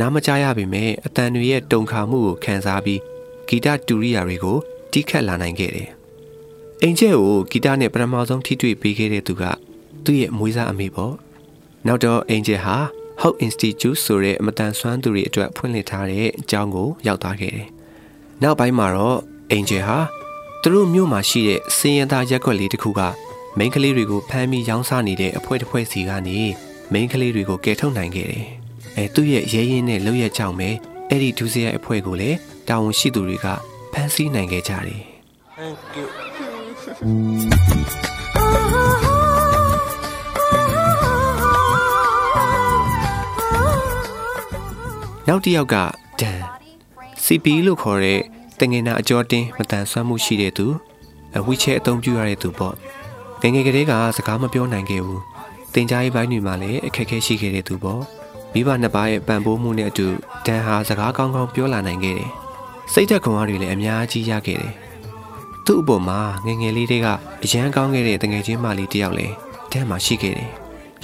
[0.00, 3.00] နားမကြားရပေမဲ့အတန်တွေရဲ့တုန်ခါမှုကိုခံစားပြီး
[3.48, 4.58] ဂီတတူရိယာတွေကို
[4.92, 5.90] တီးခတ်လာနိုင်ခဲ့တယ်။
[6.82, 9.42] အင်ဂျဲကိုဂီတနဲ့ပထမဆုံးထိတွေ့ပေးခဲ့တဲ့သူက
[10.04, 11.14] သူ့ရဲ့အမွေးစားအမေပေါ့။
[11.86, 12.76] နောက်တော့အင်ဂျဲဟာ
[13.22, 17.68] Hope Institute ဆိုတဲ့အမတန်ဆွမ်းသူတွေအတွက်ဖွင့်လှစ်ထားတဲ့အကြောင်းကိုရောက်သွားခဲ့တယ်။
[18.42, 19.18] နောက်ပိုင်းမှာတော့
[19.50, 19.98] အင်ဂျဲဟာ
[20.62, 23.00] သူတို့မြို့မှာရှိတဲ့စင်းရသားရက်ွက်လေးတစ်ခုက
[23.58, 26.38] မိန်းကလေးတွေကိုဖမ်းပြီးရောင်းစားနေတဲ့အဖွဲတစ်ဖွဲစီကနေ
[26.92, 28.46] မိန်းကလေးတွေကိုကယ်ထုတ်နိုင်ခဲ့တယ်။
[28.96, 30.68] အဲသူ့ရဲ့ရဲရင်နဲ့လှုပ်ရက်ကြောင့်ပဲ
[31.08, 32.36] အဲ့ဒီဒုစရိုက်အဖွဲကိုလည်း
[32.68, 33.46] တာဝန်ရှိသူတွေက
[33.92, 35.02] ဖမ်းဆီးနိုင်ခဲ့ကြတယ်။
[35.56, 35.78] Thank
[36.40, 36.45] you.
[36.96, 45.76] နောက်တစ်ယောက်က
[46.20, 46.40] ဒန်
[47.24, 48.20] CP လို့ခေါ်တဲ့
[48.60, 50.66] တငယ်နာအကျော်တင်းမတန်ဆွမ်းမှုရှိတဲ့သူ
[51.36, 52.74] အဝီချဲအသုံးပြုရတဲ့သူပေါ့
[53.40, 55.22] ငယ်ငယ်ကလေးကစကားမပြောနိုင်ခဲ့ဘူး
[55.74, 58.02] တင် जा ရေးပိုင်းတွေမှာလည်းအခက်အခဲရှိခဲ့တဲ့သူပေါ့
[58.52, 60.06] မိဘနှစ်ပါးရဲ့ပံ့ပိုးမှုနဲ့အတူ
[60.46, 62.28] ဒန်ဟာစကားကောင်းကောင်းပြောလာနိုင်ခဲ့တယ်
[62.92, 64.85] စိတ်သက်ခွန်အားတွေလည်းအများကြီးရခဲ့တယ်
[65.66, 67.06] သူ့အပေါ်မှာငယ်ငယ်လေးတွေက
[67.44, 69.34] အရန်ကောင်းခဲ့တဲ့တငယ်ချင်းမလေးတယောက်လည်း
[69.72, 70.50] တန်းမှာရှိခဲ့တယ်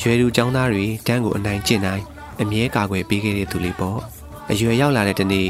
[0.00, 2.02] ရွယ်သူចောင်းသားတွေတန်းကိုအနိုင်ကျင့်နိုင်
[2.40, 4.00] အမြဲကာကွယ်ပေးခဲ့တဲ့သူလေးပေါ့
[4.50, 5.48] အရွယ်ရောက်လာတဲ့တနေ့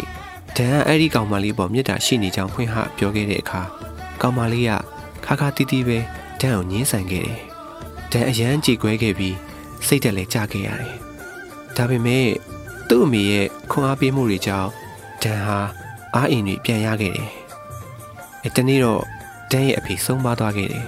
[0.57, 3.63] ဒန်ကအဲ့ဒီကောင်မလေးပေါ်မြစ်တာရှိနေကြောင်းဖွင့်ဟပြောခဲ့တဲ့အခါ
[4.21, 4.73] ကောင်မလေးက
[5.25, 5.99] ခါခါတီးတီးပဲ
[6.41, 7.41] ဒန်ကိုညှင်းဆန်ခဲ့တယ်
[8.13, 9.37] ဒန်အရန်ကြေကွဲခဲ့ပြီး
[9.87, 10.97] စိတ်တက်လည်းကြခဲ့ရတယ်
[11.77, 12.29] ဒါပေမဲ့
[12.89, 14.71] သူ့အမေရဲ့ခွန်အားပေးမှုတွေကြောင့်
[15.23, 15.59] ဒန်ဟာ
[16.15, 17.42] အားအင်တွေပြန်ရခဲ့တယ်
[18.45, 19.03] အဲတနေ့တော့
[19.51, 20.87] ဒန်ရဲ့အဖေဆုံးပါသွားခဲ့တယ်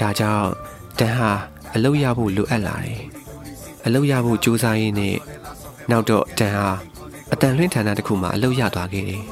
[0.00, 0.48] ဒါကြောင့်
[0.98, 1.30] ဒန်ဟာ
[1.74, 3.00] အလုပ်ရဖို့လိုအပ်လာတယ်
[3.86, 5.16] အလုပ်ရဖို့ကြိုးစားရင်းနဲ့
[5.90, 6.68] နောက်တော့ဒန်ဟာ
[7.32, 9.22] အတန်လွင့်ဌာနတစ်ခုမှာအလုပ်ရသွားခဲ့တယ်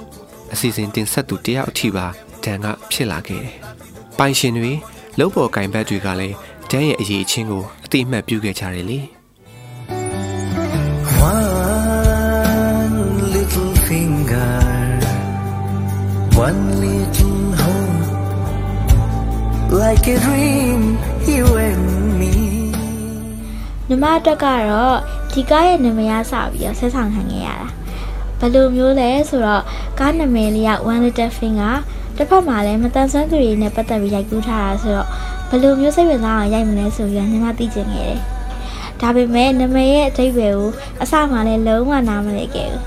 [0.53, 2.07] အစီအစဉ်တင်ဆက်သူတယောက်အထိပါ
[2.45, 3.55] ဒန်ကဖြစ်လာခဲ့တယ်
[4.19, 4.73] ပိုင်ရှင်တွေ
[5.19, 6.37] လုံပေါ်ကင်ဘက်တွေကလည်း
[6.71, 9.01] ဒန်ရဲ့အရေးအချင်းကိုအတိအမှတ်ပြုခဲ့ကြတယ်လေ
[11.33, 12.97] One
[13.35, 14.53] little finger,
[16.47, 16.76] one
[19.87, 20.83] like a dream,
[21.31, 21.85] you and
[22.21, 22.33] me.
[23.89, 24.97] ညီမအတွက်ကတော့
[25.33, 27.69] ဒီကားရဲ့နာမည်အစပြီးတော့ဆက်ဆောင်ခံခဲ့ရတာ
[28.39, 29.63] ဘယ်လိုမျိုးလဲဆိုတော့
[29.99, 31.75] ကားနာမည်လေးက One Little Finger
[32.17, 35.09] တစ်ဖက်မှာလည်းမတန်ဆွမ်းသူတွေနဲ့ပတ်သက်ပြီးရိုက်ကူးထားတာဆိုတော့
[35.49, 38.21] ဘယ်လိုမျိုးစိတ်ဝင်စားအောင်ရိုက်မလဲဆိုပြီးတော့ညီမသိချင်ခဲ့တယ်
[39.01, 40.69] ဒါပေမဲ့နာမည်ရဲ့အဓိပ္ပာယ်ကို
[41.03, 42.83] အစမှလည်းလုံးဝနားမလည်ခဲ့ဘူး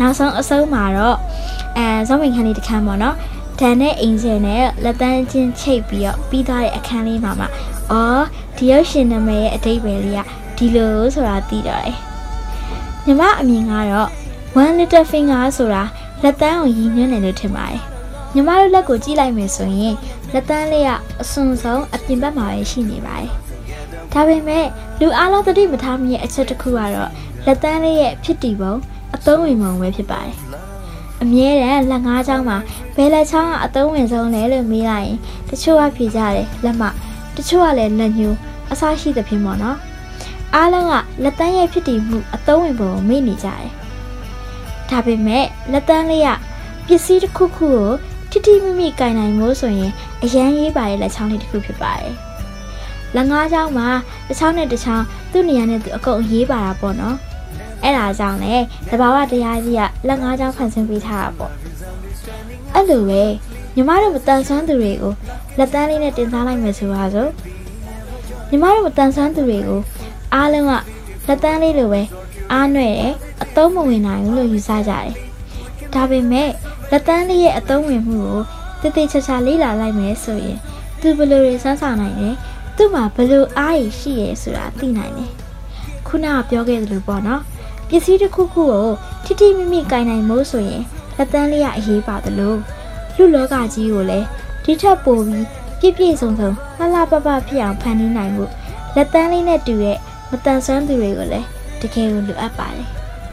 [0.00, 1.16] နောက်ဆုံးအဆုံးမှာတော့
[1.76, 3.16] အဲဇောမင်ခန်းလေးတစ်ခန်းပေါ့နော်
[3.62, 7.46] ဒန်နဲ့အင်ဂျင်နဲ့လက်တန်းချင်းချိတ်ပြီးတော့ပြီးသွားတဲ့အခန်းလေးမှာမှ
[7.92, 8.24] အော်
[8.56, 10.20] ဒီရုပ်ရှင်နာမည်ရဲ့အဓိပ္ပာယ်လေးက
[10.56, 11.96] ဒီလိုဆိုတာသိတော့တယ်
[13.04, 14.08] ညီမအမြင်ကတော့
[14.62, 15.82] one little finger ဆိုတာ
[16.22, 17.80] လက်တန်းကိုရည်ညွှန်းတယ်လို့ထင်ပါတယ်
[18.34, 19.94] ညီမတို့လက်ကိုကြည့်လိုက်မယ်ဆိုရင်
[20.32, 20.90] လက်တန်းလေးက
[21.20, 23.30] အစွန်ဆုံးအပြင်ဘက်မှာပဲရှိနေပါတယ်
[24.12, 24.66] ဒါပေမဲ့
[25.00, 27.10] လူအားလုံးသတိမထားမိရဲ့အချက်တစ်ခုကတော့
[27.46, 28.74] လက်တန်းလေးရဲ့ဖြစ်တည်ပုံ
[29.14, 30.36] အသုံးဝင်ပုံပဲဖြစ်ပါတယ်
[31.22, 32.58] အမြဲတမ်းလက်ငါးချောင်းမှာ
[32.96, 36.82] ဘယ်လက်ချောင်းကအသုံးဝင်ဆုံးလဲလို့မေးလိုက်ရင်တချို့ကဖြေကြတယ်လက်မ
[37.36, 38.36] တချို့ကလည်းလက်ညှိုး
[38.72, 39.78] အစားရှိသဖြင့်ပေါ့နော်
[40.54, 43.68] အားလုံးကလက်တန်းရဲ့ဖြစ်တည်မှုအသုံးဝင်ပုံကိုမေ့နေကြတယ်
[44.90, 46.28] ဒါပေမဲ့လက်တန်းလေးက
[46.86, 47.88] ပစ္စည်းတစ်ခုခုကို
[48.30, 52.14] တိတိမိမိကင်နိုင်မို့ဆိုရင်အရန်ရေးပါတဲ့လက်ချောင်းလေးတစ်ခုဖြစ်ပါတယ်
[53.16, 53.88] လက်ငါးချောင်းမှာ
[54.28, 57.16] တစ်ချောင်းနဲ့တစ်ချောင်းသူ့နေရာနဲ့သူအကုန်ရေးပါတာပေါ့နော်
[57.82, 58.54] အဲ့ဒါကြောင့်လေ
[58.90, 61.52] တဘာဝတရားကြီးကလက်ငါးချောင်းဖန်ဆင်းပေးထားတာပေါ့
[62.74, 63.22] အဲ့လိုပဲ
[63.74, 65.12] ညီမတို့မတန်ဆွမ်းသူတွေကို
[65.58, 67.30] လက်တန်းလေးနဲ့တင်စားလိုက်မယ်ဆိုပါစို့
[68.50, 69.80] ညီမတို့မတန်ဆွမ်းသူတွေကို
[70.34, 70.72] အားလုံးက
[71.26, 72.02] လက်တန်းလေးလိုပဲ
[72.52, 75.08] အားနွဲ့တယ်အသုံးမဝင်နိုင်ဘူးလို့ယူဆကြတယ်
[75.94, 76.50] ဒါပေမဲ့
[76.90, 78.22] လက်တန်းလေးရဲ့အသုံးဝင်မှု
[78.80, 80.58] ကိုတည်တည်ချာချာလေ့လာလိုက်မယ်ဆိုရင်
[81.00, 82.30] သူဘယ်လိုတွေစမ်းဆောင်နိုင်လဲ
[82.76, 85.30] သူ့မှာဘယ်လိုအားရရှိရဲဆိုတာသိနိုင်တယ်
[86.06, 87.42] ခုနကပြောခဲ့သလိုပေါ့နော်
[87.92, 88.88] ပစ္စည်းတစ်ခုခုကို
[89.24, 90.82] ထိထိမိမိကင်နိုင်မို့ဆိုရင်
[91.16, 92.54] လက်တန်းလေးကအရေးပါသလို
[93.16, 94.26] လူလောကကြီးကိုလည်း
[94.64, 95.46] ဒီထက်ပိုပြီး
[95.80, 98.44] ပြည့်ပြည့်စုံစုံလှလှပပဖြစ်အောင်ဖန်တီးနိုင်မှု
[98.94, 99.98] လက်တန်းလေးနဲ့တူတဲ့
[100.30, 101.46] မတန်ဆွမ်းသူတွေကိုလည်း
[101.80, 102.86] တကယ်ကိုလိုအပ်ပါတယ်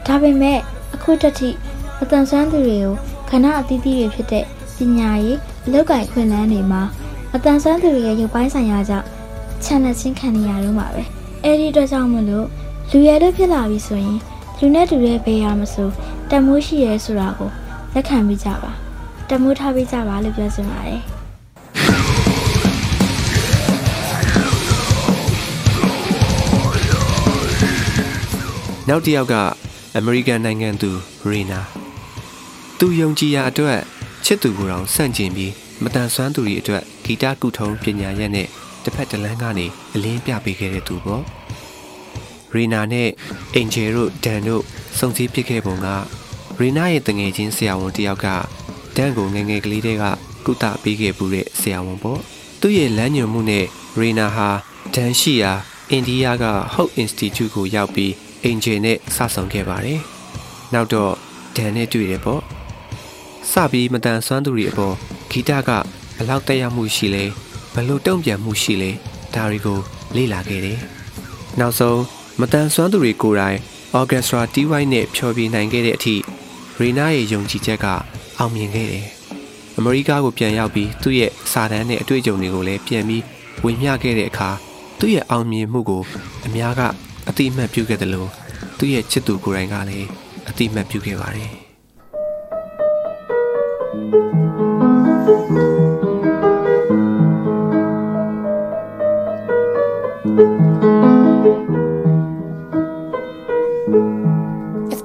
[0.06, 0.58] ဒါပေမဲ့
[0.94, 1.50] အခုတတိ
[1.98, 2.94] မတန်ဆွမ်းသူတွေကို
[3.28, 4.44] ခဏအသီးသီးတွေဖြစ်တဲ့
[4.76, 6.82] ပညာရေးအလုပ်ကိုင်ခွင့်လန်းတွေမှာ
[7.32, 9.06] မတန်ဆွမ်းသူတွေရဲ့ရုပ်ပိုင်းဆိုင်ရာကြောင့်
[9.64, 11.02] ချန်လက်ချင်းခံနေရတော့မှာပဲ
[11.44, 12.46] အဲဒီအတွက်ကြောင့်မလို့
[12.90, 14.18] လူရည်လို့ဖြစ်လာပြီဆိုရင်
[14.62, 15.92] လူနဲ့တူတဲ့ဘေးရမစိုး
[16.30, 17.50] တမိုးရှိရဲဆိုတာကို
[17.94, 18.72] လက်ခံပြီးကြပါ
[19.28, 21.00] တမိုးထားပြီးကြပါလို့ပြောချင်ပါတယ်
[28.88, 29.34] နောက်တစ်ယောက်က
[29.96, 30.90] အမေရိကန်နိုင်ငံသူ
[31.30, 31.60] ရီနာ
[32.78, 33.78] သူယုံကြည်ရာအတွက်
[34.24, 38.48] ချစ်သူကိုယ်တော်စန့်ကျင်ပြီးမတန်ဆွမ်းသူတွေအတွက်ဂီတကုထုံးပညာရက်နဲ့
[38.84, 41.24] တစ်ဖက်တစ်လမ်းကနေအလင်းပြပေးခဲ့တဲ့သူပေါ့
[42.54, 43.08] ရီနာနဲ့
[43.54, 44.62] အင်ဂျယ်တို့ဒန်တို့
[44.98, 45.88] စုံစည်းဖြစ်ခဲ့ပုံက
[46.58, 48.26] ရီနာရဲ့တငယ်ချင်းဆရာဝန်တစ်ယောက်က
[48.96, 50.04] ဒန်ကိုငယ်ငယ်ကလေးတည်းက
[50.44, 52.20] ကုသပေးခဲ့ပူတဲ့ဆရာဝန်ပေါ့
[52.60, 53.64] သူ့ရဲ့လမ်းညွှန်မှုနဲ့
[53.98, 54.48] ရီနာဟာ
[54.94, 55.52] ဒန်ရှိရာ
[55.90, 58.12] အိန္ဒိယက Hope Institute ကိုရောက်ပြီး
[58.44, 60.00] အင်ဂျင်နဲ့စဆောင်ခဲ့ပါတယ်။
[60.72, 61.12] နောက်တော့
[61.56, 62.42] ဒန်နဲ့တွေ့တယ်ပေါ့။
[63.50, 64.94] စပြီးမတန်ဆွမ်းသူတွေအပေါ်
[65.30, 65.70] ဂီတက
[66.16, 67.24] ဘလောက်တက်ရောက်မှုရှိလဲ
[67.74, 68.90] ဘလို့တုံ့ပြန်မှုရှိလဲ
[69.34, 69.78] ဒါတွေကို
[70.16, 70.78] လေ့လာခဲ့တယ်။
[71.60, 72.00] နောက်ဆုံး
[72.40, 73.58] မတန်ဆွမ်းသူတွေကိုယ်တိုင်
[73.98, 76.14] Orchestra TY နဲ့ဖျော်ဖြေနိုင်ခဲ့တဲ့အထိ
[76.78, 77.86] ရီနာရဲ့ယုံကြည်ချက်က
[78.38, 79.06] အောင်မြင်ခဲ့တယ်။
[79.76, 83.22] အမေရိကကိုပြန်ရောက်ပြီးသူ့ရဲ့စာတမ်းနဲ့အတွေ့အကြုံတွေကိုလည်းပြန်ပြီး
[83.64, 84.50] ဝင်မျှခဲ့တဲ့အခါ
[84.98, 86.02] သူ့ရဲ့အောင်မြင်မှုကို
[86.46, 86.80] အများက
[87.28, 88.30] အတိအမှတ်ပြုခဲ့တယ်လို့
[88.78, 90.08] သူ့ရဲ့ချစ်သူကိုယ်တိုင်ကလည်း
[90.48, 91.52] အတိအမှတ်ပြုခဲ့ပါတယ်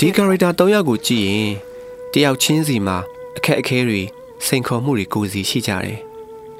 [0.07, 1.51] ဒီကာရက်တာ၃ယောက်ကိုကြည့်ရင်
[2.13, 2.97] တယောက်ချင်းစီမှာ
[3.37, 4.01] အခက်အခဲတွေ
[4.45, 5.97] စိန်ခေါ်မှုတွေကိုယ်စီရှိကြတယ်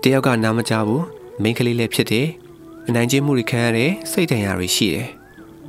[0.02, 1.04] တယောက်ကနားမကြဘူး
[1.42, 2.28] မိန်းကလေးလည်းဖြစ်တယ်
[2.88, 5.08] အနိုင်ကျင့်မှုတွေခံရတယ်စိတ်ဒဏ်ရာတွေရှိတယ်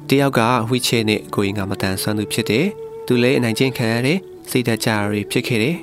[0.08, 2.66] တယောက်ကဝီချဲနဲ့ကိုရင်ကမတန်ဆွမ်းသူဖြစ်တယ်
[3.06, 4.18] သူလည်းအနိုင်ကျင့်ခံရတယ်
[4.50, 5.76] စိတ်ဓာတ်ကြတွေဖြစ်ခဲ့တယ်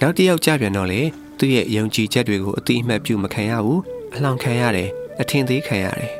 [0.00, 1.00] နောက်တစ်ယောက်ကြပြန်တော့လေ
[1.38, 3.80] သူ့ရဲ့ယုံကြည်ချက်တွေကိုအတိအမှတ်ပြုမခံရဘူး
[4.14, 4.88] အလောင်းခံရတယ်
[5.20, 6.12] အထင်သေးခံရတယ်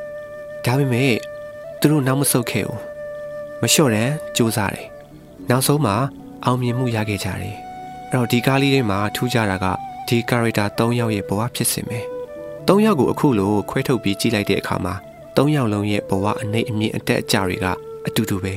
[0.64, 1.14] ဒါပေမဲ့
[1.80, 2.78] သူတို့နောက်မဆုတ်ခဲ့ဘူး
[3.60, 4.99] မလျှော့တမ်းစူးစမ်းတယ်
[5.50, 5.96] နောက်ဆုံးမှာ
[6.44, 7.56] အောင်မြင်မှုရခဲ့ကြတယ်
[8.10, 9.66] အဲ့တော့ဒီကားလေးထဲမှာထူးခြားတာက
[10.08, 11.98] ဒီ character 3ယောက်ရဲ့ဘဝဖြစ်စဉ်ပဲ
[12.66, 14.94] 3ယောက်ကိုအခုလိုခွဲထုတ်ပြီးကြည့်လိုက်တဲ့အခါမှာ
[15.36, 17.66] 3ယောက်လုံးရဲ့ဘဝအနှိမ့်အမြင့်အတက်အကျတွေက
[18.06, 18.54] အတူတူပဲ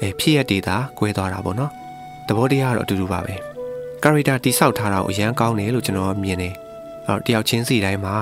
[0.00, 1.72] အဲဖြစ်ရတဲ့တာကွဲသွားတာပေါ့နော်
[2.26, 3.34] သဘောတရားကတော့အတူတူပါပဲ
[4.02, 6.54] character တိဆောက်ထားတာကိုအရန်ကောင်းတယ်လို့ကျွန်တော်မြင်တယ်
[7.06, 8.16] အဲ့တော့တယောက်ချင်းစီတိုင်းမှာ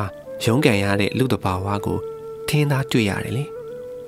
[0.44, 1.98] ရုန်းကန်ရတဲ့လူတဘာဝကို
[2.48, 3.44] ထင်းသားတွေ့ရတယ်လေ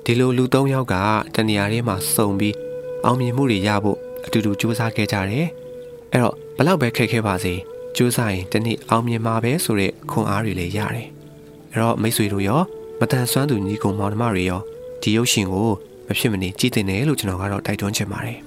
[0.05, 0.95] ဒီလိုလူ၃ယောက်က
[1.35, 2.55] တနေရာထဲမှာစုံပြီး
[3.05, 5.47] အောင်မြင်မှုတွေရဖို့အတူတူစူးစမ်းခဲ့ကြတယ်
[6.11, 7.53] အဲ့တော့ဘလောက်ပဲခက်ခဲပါစေ
[7.95, 11.07] စူးစမ်းရင်တနေ့အောင်မြင်မှာပဲဆိုတဲ့ခွန်အားတွေလည်းရတယ်
[11.71, 12.61] အဲ့တော့မိတ်ဆွေတို့ရော
[12.99, 14.61] မတန်ဆွမ်းသူညီကောင်မောင်နှမတွေရော
[15.01, 15.69] ဒီရုပ်ရှင်ကို
[16.07, 18.39] မဖြစ်မနေကြည့်တင်တယ်လို့ကျွန်တော်ကတော့တိုက်တွန်းချင်ပါတယ်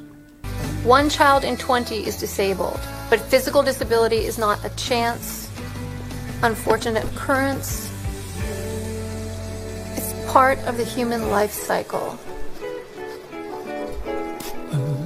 [0.99, 5.27] One child in 20 is disabled, but physical disability is not a chance,
[6.43, 7.69] unfortunate occurrence.
[9.97, 12.19] It's part of the human life cycle.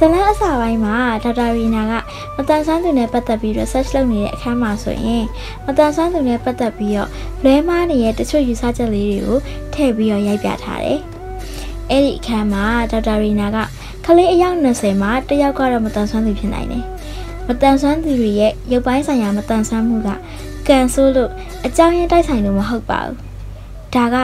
[0.12, 1.92] လန်းအစာပိုင်းမှာဒေါက်တာရီနာက
[2.36, 5.24] မတန်ဆန်းသူနဲ့ပတ်သက်ပြီး research လုပ်နေတဲ့အခန်းမှာဆိုရင်
[5.64, 7.10] မတန်ဆန်းသူနဲ့ပတ်သက်ပြီးတော့
[7.44, 9.38] လွဲမားနေတဲ့တချို့ယူဆချက်လေးတွေကို
[9.74, 11.00] ထည့်ပြီးတော့ရိုက်ပြထားတယ်။
[11.90, 13.58] အဲ့ဒီအခန်းမှာဒေါက်တာရီနာက
[14.04, 16.84] ကလေးအယောက်20မှာတစ်ယောက်ကတော့မတန်ဆန်းသူဖြစ်နိုင်တယ်။
[17.48, 20.08] မတန်ဆန်းသူတွေရဲ့ရုပ်ပိုင်းဆိုင်ရာမတန်ဆန်းမှုက
[20.68, 21.30] ကန်ဆိုးလို့
[21.66, 23.16] အကြောင်းရင်းတိုက်ဆိုင်လို့မဟုတ်ပါဘူး။
[23.94, 24.16] ဒါက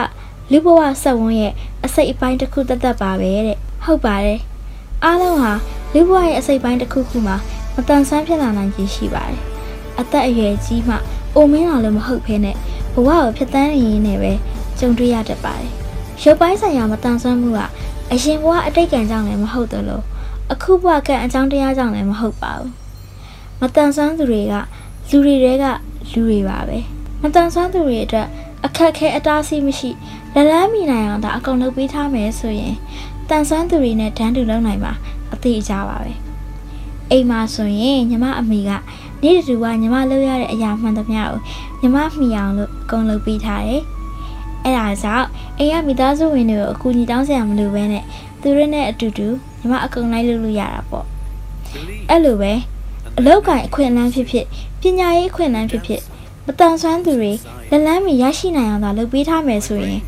[0.51, 1.53] လူဘဝဆက်ဝန်းရဲ့
[1.85, 4.39] အစိတ်အပိုင်းတစ်ခုသက်သက်ပါပဲတဲ့။ဟုတ်ပါတယ်။
[5.03, 5.53] အားလုံးဟာ
[5.93, 7.35] လူဘဝရဲ့အစိတ်ပိုင်းတစ်ခုခုမှာ
[7.75, 9.41] မတန်ဆန်းဖြစ်လာနိုင်ခြင်းရှိပါတယ်။
[9.99, 10.95] အသက်အရွယ်ကြီးမှ
[11.35, 12.55] အိုမင်းလာလို့မဟုတ်ဘဲနဲ့
[12.93, 14.31] ဘဝကိုဖျက်ဆီးနေရင်းနဲ့ပဲ
[14.79, 15.73] ကြုံတွေ့ရတတ်ပါတယ်။
[16.23, 17.59] ရုပ်ပိုင်းဆိုင်ရာမတန်ဆန်းမှုက
[18.11, 20.01] အရင်ဘဝအတိတ်ကံကြောင့်လည်းမဟုတ်သလို
[20.51, 22.71] အခုဘဝကအကြောင်းတရားကြောင့်လည်းမဟုတ်ပါဘူး။
[23.61, 24.53] မတန်ဆန်းသူတွေက
[25.09, 25.65] လူတွေတဲက
[26.11, 26.77] လူတွေပါပဲ။
[27.21, 28.27] မတန်ဆန်းသူတွေအတွက်
[28.65, 29.89] အခက်အခဲအတားအဆီးမရှိ
[30.33, 32.75] လက်လန်းမိနိုင်အောင်ဒါအကုန်လုပ်ပေးထားမယ်ဆိုရင်
[33.29, 34.93] တန်ဆွမ်းသူတွေနဲ့တန်းတူလုံနိုင်မှာ
[35.33, 36.13] အသေးအကြပါပဲ
[37.11, 38.71] အိမ်မှာဆိုရင်ညီမအမေက
[39.23, 41.39] နေ့တူကညီမလုပ်ရတဲ့အရာမှန်သမျှကို
[41.81, 43.81] ညီမမှီအောင်လို့အကုန်လုပ်ပေးထားတယ်
[44.65, 45.27] အဲ့ဒါကြောင့်
[45.59, 48.03] အိမ်ကမိသားစုဝင်တွေကိုအကူအညီတောင်းစရာမလိုဘဲနဲ့
[48.41, 49.27] သူတို့နဲ့အတူတူ
[49.59, 51.05] ညီမအကုန်လိုက်လုပ်လို့ရတာပေါ့
[52.09, 52.53] အဲ့လိုပဲ
[53.17, 54.45] အလောက်ကန်အခွင့်အလမ်းဖြစ်ဖြစ်
[54.81, 56.01] ပညာရေးအခွင့်အလမ်းဖြစ်ဖြစ်
[56.45, 57.31] မတန်ဆွမ်းသူတွေ
[57.69, 59.99] လက်လန်းမီရရှိနိုင်အောင်သာလုပ်ပေးထားမယ်ဆိုရင်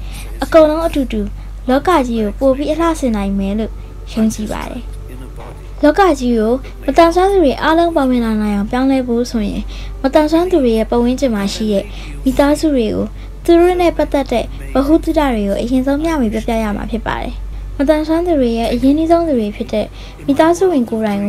[0.43, 1.21] အကုန်လုံးအတူတူ
[1.69, 3.71] လောကကြီးကိုပို့ပြီးအလှဆင်နိုင်မယ်လို့
[4.13, 4.83] ယုံကြည်ပါတယ်။
[5.83, 6.53] လောကကြီးကို
[6.85, 9.63] မတန်ဆွမ်းသူတွေအားလုံးပါဝင်လာနိုင်အောင်ပြောင်းလဲဖို့ဆိုရင်
[10.01, 11.85] မတန်ဆွမ်းသူတွေရဲ့ပတ်ဝန်းကျင်မှာရှိတဲ့
[12.23, 13.05] မိသားစုတွေကို
[13.47, 17.33] သူတို့နဲ့ပတ်သက်တဲ့ဗဟုသုတတွေကိုအရင်ဆုံးမျှဝေပြပြရမှာဖြစ်ပါတယ်။
[17.77, 19.85] မတန်ဆွမ်းသူတွေရဲ့အရင်အဆုံးသူတွေဖြစ်တဲ့
[20.25, 21.25] မိသားစုဝင်ကိုယ်တိုင်က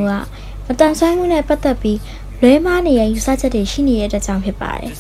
[0.67, 1.99] မတန်ဆွမ်းမှုနဲ့ပတ်သက်ပြီး
[2.43, 4.93] လွဲမားနေတဲ့ယူဆချက်တွေရှိနေတဲ့အတွက်ကြောင့်ဖြစ်ပါတယ်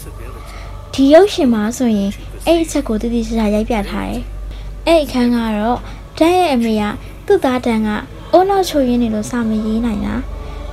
[0.94, 2.10] ။ဒီရုပ်ရှင်မှာဆိုရင်
[2.46, 4.22] အဲ့ဒီအချက်ကိုတည်တည်ချာချာရိုက်ပြထားတယ်။
[4.86, 5.78] အဲ့အခန်းကတော့
[6.18, 6.82] တန်းရဲ့အမေက
[7.26, 7.88] သူ့သားတန်းက
[8.32, 10.14] အိုးနောက်ချိုရင်းနေလို့စာမရေးနိုင်တာ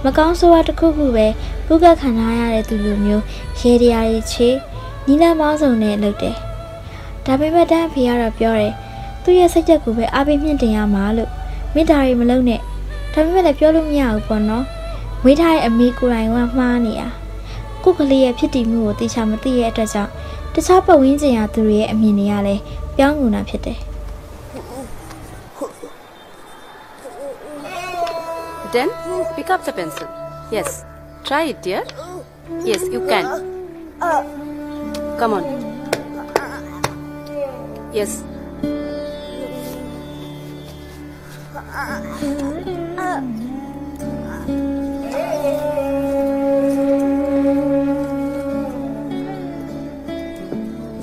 [0.04, 1.28] မကောင်းဆိုးဝါးတစ်ခုခုပဲ
[1.68, 3.24] ဘုကခံထားရတဲ့သူလိုမျိုး
[3.60, 4.50] ရေတရားရေးချေ
[5.08, 6.36] နီလမောင်းစုံနဲ့လုပ်တယ်
[7.26, 8.74] ဒါပေမဲ့တန်းအဖေကတော့ပြောတယ်
[9.24, 11.32] သူ့ရဲ့စိတ်ချက်ကိုပဲအားပေးမြင့်တင်ရမှာလို့
[11.76, 12.60] မိသားရီမလုံးနဲ့
[13.14, 14.66] ဒါပေမဲ့လည်းပြောလို့မရဘူးပေါ့နော်
[15.24, 17.08] ဝေးထားရဲ့အမေကိုယ်တိုင်ကမှားနေတာ
[17.84, 20.12] ကိုယ်ကလေးရဲ့ဖြစ်တည်မှုကိုသိချာမသိရဲ့အတွက်ကြောင့်
[20.54, 22.62] တခြားပတ်ဝန်းကျင်ရာသူတွေရဲ့အမြင်တွေကလည်း
[22.98, 23.80] ပြောင်းငုံတာဖြစ်တယ်
[28.74, 28.90] Then
[29.36, 30.08] pick up the pencil.
[30.52, 30.84] Yes.
[31.24, 31.82] Try it, dear.
[32.70, 33.26] Yes, you can.
[35.18, 35.44] Come on.
[37.94, 38.24] Yes.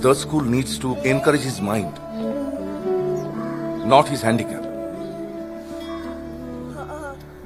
[0.02, 1.94] The school needs to encourage his mind,
[3.86, 4.62] not his handicap.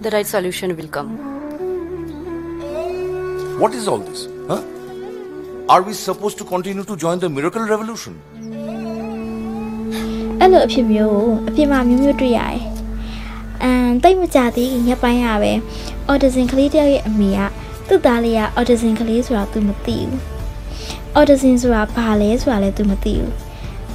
[0.00, 1.18] The right solution will come.
[3.61, 4.26] What is all this?
[4.48, 4.62] Huh?
[5.68, 8.14] Are we supposed to continue to join the miracle revolution?
[10.40, 12.61] အဲ့လိုအဖြစ်မျိုးကိုအဖြစ်မှမျိုးမျိုးတွေ့ရတယ်။
[13.62, 15.52] အမ်တိတ်မကြသေးခင်ရက်ပိုင်းရပဲ
[16.07, 17.40] အော်တဇင်ကလေးတယောက်ရဲ့အမေက
[17.88, 20.20] သူ့သားလေးကအော်တဇင်ကလေးဆိုတာသူမသိဘူး။
[21.18, 23.33] autism ဆိုတာဘာလဲဆိုတာလည်း तू မသိဘူး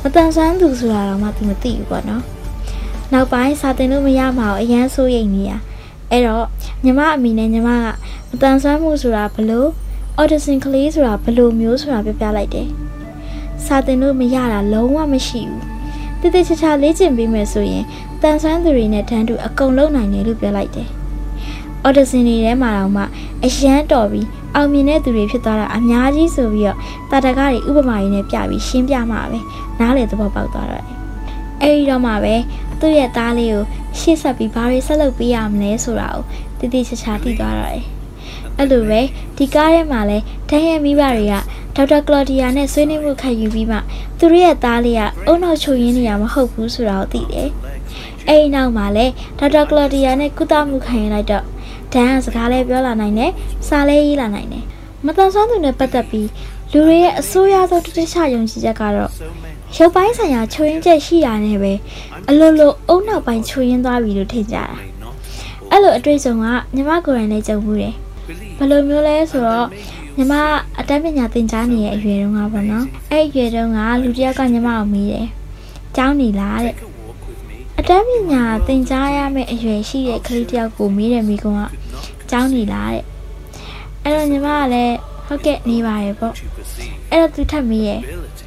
[0.01, 2.23] မတန်ဆွမ်းသူဆိုတာတော့မှ तू မသိဘူးပေါ့နော်
[3.13, 5.51] နောက်ပိုင်းစာသင်လို့မရမှာကိုအရန်စိုးရိမ်နေရ
[6.11, 6.45] အဲ့တော့
[6.83, 7.85] ညီမအမိနဲ့ညီမက
[8.29, 9.69] မတန်ဆွမ်းမှုဆိုတာဘလို့
[10.19, 12.67] autism ကလေးဆိုတာဘလို့မျိုးဆိုတာပြပြလိုက်တယ်
[13.65, 15.61] စာသင်လို့မရတာလုံးဝမရှိဘူး
[16.21, 17.83] တည်တည်ချာချာလေ့ကျင့်ပေးမယ်ဆိုရင်
[18.21, 20.87] တန်ဆွမ်းသူတွေနဲ့တန်းတူအကုန်လုံးနိုင်တယ်လို့ပြောလိုက်တယ်။
[21.85, 23.03] audition တွေထဲမှာတော့မှ
[23.45, 26.77] အရန်တော်ပြီးအောင်မြင်တဲ့သူတွေဖြစ်သွားတာအများကြီးဆိုပြီးတော့
[27.11, 29.39] တာတကားတွေဥပမာရင်းနဲ့ပြပြီးရှင်းပြမှာပဲ
[29.79, 30.97] နားလေသဘောပေါက်သွားတော့တယ်။
[31.61, 32.35] အဲဒီတော့မှပဲ
[32.79, 33.63] သူ့ရဲ့သားလေးကို
[33.99, 36.23] ရှေ့ဆက်ပြီးဘာတွေဆက်လုပ်ပေးရမလဲဆိုတာကို
[36.59, 37.85] တည်တည်ချာချာသိသွားတော့တယ်။
[38.61, 39.01] အဲ့လိုပဲ
[39.37, 40.17] ဒီကားထဲမှာလဲ
[40.49, 41.35] တန်းရဲ့မိဘတွေက
[41.75, 43.77] ဒေါက်တာကလော်ဒီယာနဲ့ဆွေးနွေးမှုခံယူပြီးမှ
[44.17, 47.49] သူတို့ရဲ့သားလေးကအုံနောက်ချုပ်ရင်းနေရမဟုတ်ဘူးဆိုတာကိုသိတယ်။
[48.27, 49.05] အဲဒီနောက်မှာလဲ
[49.39, 51.45] ဒေါက်တာကလော်ဒီယာနဲ့ကုသမှုခံယူလိုက်တော့
[51.93, 53.31] ဒန်ကစကားလေးပြောလာနိုင်တယ်။
[53.67, 54.63] စာလေးရေးလာနိုင်တယ်။
[55.05, 56.29] မတန်ဆွမ်းသူနဲ့ပတ်သက်ပြီး
[56.71, 59.11] လူတွေရဲ့အဆိုးရဆုံးတတိချယုံကြည်ချက်ကတော့
[59.77, 61.73] ရုပ်ပိုင်းဆိုင်ရာချိုးရင်းချက်ရှိတာနဲ့ပဲ
[62.29, 64.65] အလိုလိုအုံနောက်ပိုင်းချိုးရင်းသွားပြီလို့ထင်ကြတာ။
[65.71, 66.45] အဲ့လိုအတွေ့အကြုံက
[66.75, 67.95] ညီမကိုယ်တိုင်လည်းကြုံမှုတယ်။
[68.61, 69.67] ဘယ်လိုမျိုးလဲဆိုတော့
[70.17, 70.33] ညီမ
[70.79, 75.27] အတန်းပညာသင်ကြားနေတဲ့အရွယ်တုန်းကပေါ့နော်အဲ့အရွယ်တုန်းကလူတစ်ယောက်ကညီမကိုမေးတယ်။
[75.95, 76.75] ကျောင်းနေလားတဲ့
[77.79, 81.63] အတန်းပညာသင်ကြားရမယ့်အရွယ်ရှိတဲ့ကလေးတစ်ယောက်ကိုမေးတယ်မိကွန်းက
[82.31, 83.03] ကျောင်းနေလားတဲ့
[84.03, 84.95] အဲ့တော့ညီမကလည်း
[85.27, 86.33] ဟုတ်ကဲ့နေပါရဲ့ပေါ့
[87.09, 87.99] အဲ့တော့သူထပ်မေးရဲ့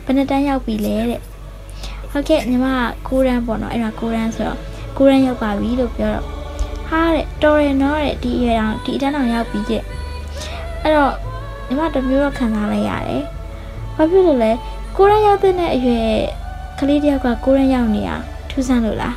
[0.05, 1.21] ဘယ်နှစ်တန်းရောက်ပြီလဲတဲ့
[2.11, 2.77] ဟုတ်ကဲ့ညီမက
[3.09, 4.59] 9တန်းပေါ့နော်အဲ့ဒါ9တန်းဆိုတော့
[4.97, 6.27] 9တန်းရောက်ပါပြီလို့ပြောတော့
[6.89, 9.83] ဟာတဲ့တော်ရနော်တဲ့ဒီအရွယ်အောင်ဒီအတန်းအောင်ရောက်ပြီတဲ့
[10.85, 11.13] အဲ့တော့
[11.67, 13.23] ညီမတမျိုးတော့ခံစားလိုက်ရတယ်။
[13.97, 14.51] ဘာဖြစ်လို့လဲ
[14.97, 16.09] ကိုရမ်းရောက်တဲ့အရွယ်
[16.79, 18.17] ကလေးတယောက်ကကိုရမ်းရောက်နေတာ
[18.51, 19.15] ထူးဆန်းလို့လား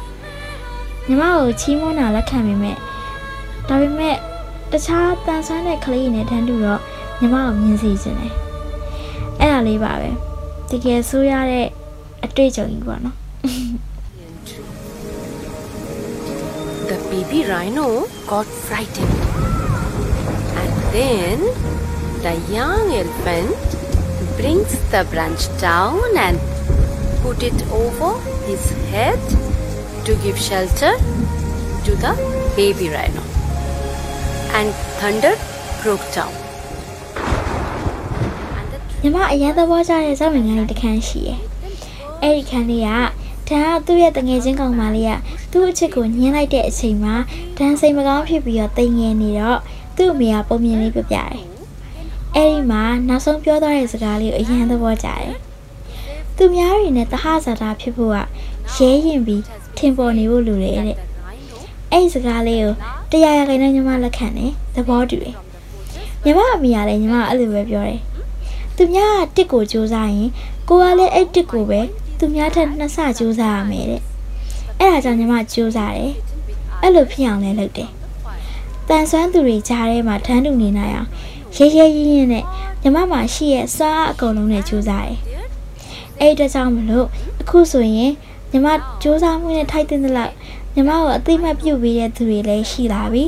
[1.08, 2.75] ။ညီမကိုချီးမွမ်းတာလက်ခံပေမဲ့
[3.67, 4.15] ဒါပေမဲ့
[4.71, 6.82] တခြားတန်ဆွမ်းတဲ့ကလေးတွေနဲ့တန်းတူတော့
[7.19, 8.34] ညီမကိုမြင်စီခြင်းတယ်။
[9.39, 10.10] အဲ့ဒါလေးပါပဲ။
[10.69, 11.67] တကယ်ဆိုးရတဲ့
[12.23, 13.15] အတွေ့အကြုံကြီးပေါ့နော်။
[16.89, 17.88] The baby rhino
[18.30, 19.47] got frightened.
[20.88, 21.39] And then
[22.21, 23.58] the young elephant
[24.38, 26.39] brings the branch down and
[27.21, 29.19] put it over his head
[30.06, 30.95] to give shelter
[31.84, 32.15] to the
[32.56, 33.21] baby rhino.
[34.54, 35.36] And thunder
[35.84, 36.32] broke down.
[38.56, 41.39] And the ညီမအရင်သဘောကျတဲ့ဇာတ်ဝင်ခန်းလေးတစ်ခန်းရှိရဲ့။
[42.21, 42.89] အဲ့ဒီခန်းလေးက
[43.47, 45.12] ဒန်ကသူ့ရဲ့တငယ်ချင်းကောင်မလေးက
[45.52, 47.15] သူ့အချစ်ကိုညှင်းလိုက်တဲ့အချိန်မှာ
[47.58, 49.60] ဒန်စိတ်မကောင်းဖြစ်ပြီးတော့တိမ်ငယ်နေတော့
[49.98, 51.32] သူ့အမေကပုံမြင်လေးပြပြတယ်။
[52.36, 55.36] အဲ့ဒီမှာနောက်ဆုံးပြောသွားတဲ့စကားလေးကိုအရင်သဘောကျတယ်။
[56.38, 58.18] သူများတွေနဲ့တဟဇာတာဖြစ်ဖို့က
[58.76, 59.44] ရဲရင်ပြီး
[59.78, 60.98] ထင်ပေါ်နေဖို့လိုတယ်တဲ့။
[61.92, 62.74] အဲ့ဒီစကားလေးကို
[63.12, 65.36] တရားရခိုင်နဲ့ညီမလက်ခံတယ်သဘောတူတယ်။
[66.24, 68.00] ညီမအမေကလည်းညီမအဲ့လိုပဲပြောတယ်။
[68.76, 70.30] သူများကတစ်ကိုစူးစမ်းရင်
[70.70, 71.82] ကိုကလည်းအဲ့တစ်ကိုပဲ
[72.20, 74.02] သူများထက်နှစ်ဆစူးစမ်းရမယ်တဲ့။
[74.80, 76.14] အဲ့ဒါကြောင့်ညီမစူးစမ်းတယ်။
[76.82, 77.90] အဲ့လိုဖြစ်အောင်လည်းလုပ်တယ်။
[78.88, 81.10] တန်ဆွမ်းသူတွေကြားထဲမှာထမ်းတူနေနိုင်အောင်
[81.56, 82.43] ရဲရဲရင်းရင်းနဲ့
[82.82, 85.17] ညီမမှာရှိရဲ့စွမ်းအားအကုန်လုံးနဲ့စူးစမ်းတယ်။
[86.19, 87.08] အဲ့ဒီအတွက်ကြောင့်မလို့
[87.41, 88.12] အခုဆိုရင်
[88.52, 88.67] ညီမ
[89.02, 90.34] စူးစမ်းမှုနဲ့ထိုက်တဲ့လောက်
[90.76, 93.23] ညီမကိုအသိမှတ်ပြုပေးတဲ့သူတွေလည်းရှိလာပြီ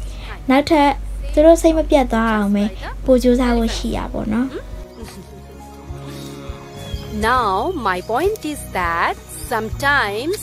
[0.50, 0.90] ။နောက်ထပ်
[1.32, 2.64] သူတို့စိတ်မပြတ်သွားအောင်ပဲ
[3.04, 4.48] ပိုစူးစမ်းဖို့ရှိရပါတော့။
[7.30, 9.14] Now, my point is that
[9.52, 10.38] sometimes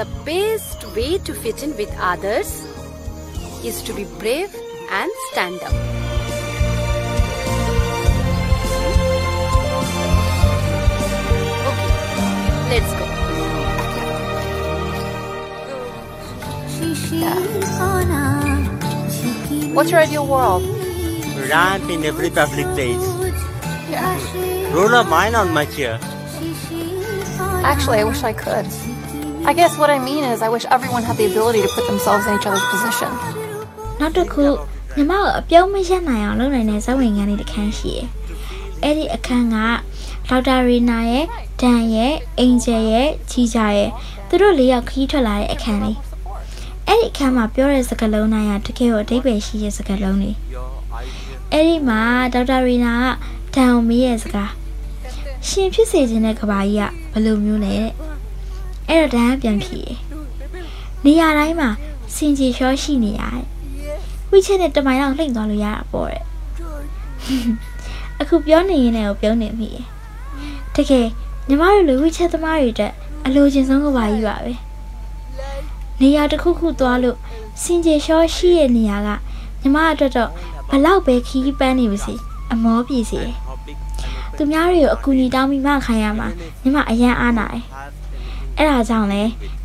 [0.00, 2.67] the best way to fit in with others
[3.64, 4.54] is to be brave
[4.90, 5.72] and stand up.
[11.68, 11.90] Okay,
[12.70, 13.04] let's go.
[19.74, 20.62] What's right in your ideal world?
[21.48, 22.98] Ramp in every public place.
[24.74, 25.98] Roll a mine on my chair.
[27.62, 28.66] Actually, I wish I could.
[29.46, 32.26] I guess what I mean is, I wish everyone had the ability to put themselves
[32.26, 33.37] in each other's position.
[34.00, 34.44] နောက်တစ်ခု
[34.96, 38.06] ညီမကိုအပြုံးမရက်နိုင်အောင်လုပ်နိုင်တဲ့ဇာဝင်ခန်းလေးတစ်ခန်းရှိတယ်။
[38.82, 39.56] အဲ့ဒီအခန်းက
[40.28, 41.24] ဒေါက်တာရီနာရဲ့
[41.60, 43.90] ဒန်ရဲ့အင်ဂျယ်ရဲ့ချီချာရဲ့
[44.28, 45.96] သူတို့လေးယောက်ခရီးထွက်လာတဲ့အခန်းလေး။
[46.88, 50.32] အဲ့ဒီအခန်းမှာပြောတဲ့စကားလုံးတိုင်းကတကယ်ကိုအဓိပ္ပာယ်ရှိတဲ့စကားလုံးတွေ။
[51.52, 52.00] အဲ့ဒီမှာ
[52.34, 52.94] ဒေါက်တာရီနာ
[53.54, 54.50] ကဒန်ကိုမေးရဲ့စကား
[55.48, 57.92] ရှင်ဖြစ်စေခြင်းတဲ့ကဘာကြီးကဘယ်လိုမျိုးလဲတဲ့။
[58.88, 59.96] အဲ့တော့ဒန်ကပြန်ဖြေတယ်။
[61.04, 61.70] နေရာတိုင်းမှာ
[62.14, 63.57] စင်ကြီးရှောရှိနေရတယ်
[64.30, 66.22] ဝိချက်နဲ့တမိုင်လောက်လှိမ့်သွားလို့ရတာပေါ့တဲ့
[68.20, 69.86] အခုပြောနေရင်လည်းပြုံးနေမိရယ်
[70.74, 71.06] တကယ်
[71.48, 72.92] ညီမတို့လူဝိချက်သမားတွေတက်
[73.26, 74.52] အလိုချင်ဆုံးကပါကြီးပါပဲ
[76.00, 77.16] နေရာတစ်ခုခုသွားလို့
[77.62, 79.08] စင်ကြေရှောရှိရဲ့နေရာက
[79.60, 80.30] ညီမအတွက်တော့
[80.70, 82.14] ဘလောက်ပဲခီးပန်းနေပါစေ
[82.52, 83.34] အမောပြေစီရယ်
[84.36, 86.28] သူများတွေကိုအကူအညီတောင်းပြီးမှခံရမှာ
[86.62, 87.64] ညီမအရန်အားနာတယ်
[88.56, 89.22] အဲ့ဒါကြောင့်လဲ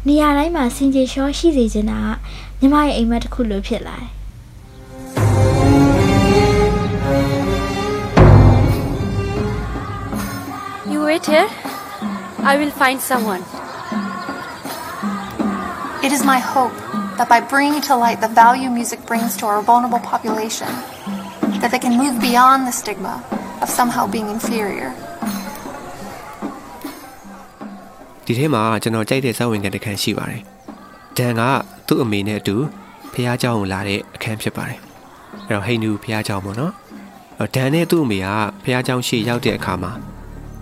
[0.07, 1.99] နေရာတိုင်းမှာစင်ကြေလျှောရှိစေချင်တာ
[2.59, 4.22] ကညီမရဲ့အိမ်မက်တစ်ခုလိုဖြစ်လာတယ်
[11.02, 11.48] You wait here.
[12.50, 13.42] I will find someone.
[16.04, 16.72] It is my hope
[17.18, 20.68] that by bringing to light the value music brings to our vulnerable population,
[21.60, 23.24] that they can move beyond the stigma
[23.60, 24.92] of somehow being inferior.
[28.26, 30.42] ဒီထဲမှာကျွန်တော်ကြိုက်တဲ့ဇာတ်ဝင်ကတစ်ခန်းရှိပါတယ်။
[31.16, 31.42] ဒန်က
[31.86, 32.56] သူ့အမေနဲ့အတူ
[33.12, 34.78] ဖះเจ้าကိုလာတဲ့အခန်းဖြစ်ပါတယ်။
[35.46, 36.72] အဲ့တော့ဟိန္ဒူဖះเจ้าပေါ့နော်။
[37.38, 38.28] အဲ့တော့ဒန်နဲ့သူ့အမေက
[38.64, 39.92] ဖះเจ้าရှေ့ရောက်တဲ့အခါမှာ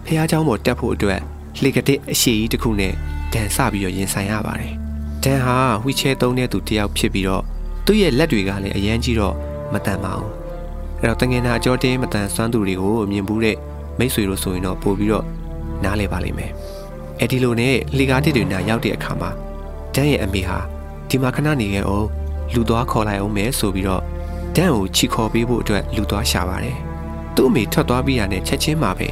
[0.04, 1.20] ဖះเจ้าပေါ်တက်ဖို့အတွက်
[1.60, 2.92] လှေကတစ်အရှိကြီးတစ်ခုနဲ့
[3.32, 4.72] ဒန်စပြီးတော့ရင်ဆိုင်ရပါတယ်။
[5.24, 7.42] ဒန်ဟာဝီချဲသုံးတဲ့သူတစ်ယောက်ဖြစ်ပြီးတော့
[7.86, 9.34] သူ့ရဲ့လက်တွေကလည်းအရန်ကြီးတော့
[9.72, 10.32] မတန်ပါဘူး။
[11.00, 13.56] အဲ့တော့တငယ်နာအကျော်တင်းမတန်စွမ်းသူတွေကိုမြင်ဘူးတဲ့
[13.98, 15.24] မိတ်ဆွေတို့ဆိုရင်တော့ပို့ပြီးတော့
[15.84, 16.50] နားလဲပါလိမ့်မယ်။
[17.20, 19.30] အဲ့ဒီလိုနဲ့လေကားတစ်တွေနာရောက်တဲ့အခါမှာ
[19.94, 20.58] ဒန်ရဲ့အမေဟာ
[21.08, 22.06] ဒီမှာခဏနေခဲ့အောင်
[22.54, 24.02] လူသွားခေါ်လိုက်အောင်မယ်ဆိုပြီးတော့
[24.56, 26.76] ဒန်ကိုချီခေါ်ပေးဖို့အတွက်လူသွားရှာပါတယ်။
[27.34, 29.08] သူ့အမေထွက်သွားပြီးရတဲ့ချက်ချင်းမှာပဲ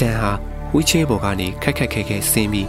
[0.00, 0.32] ဒန်ဟာ
[0.74, 2.68] ဝီချဲဘော်ကနေခက်ခက်ခဲခဲဆင်းပြီး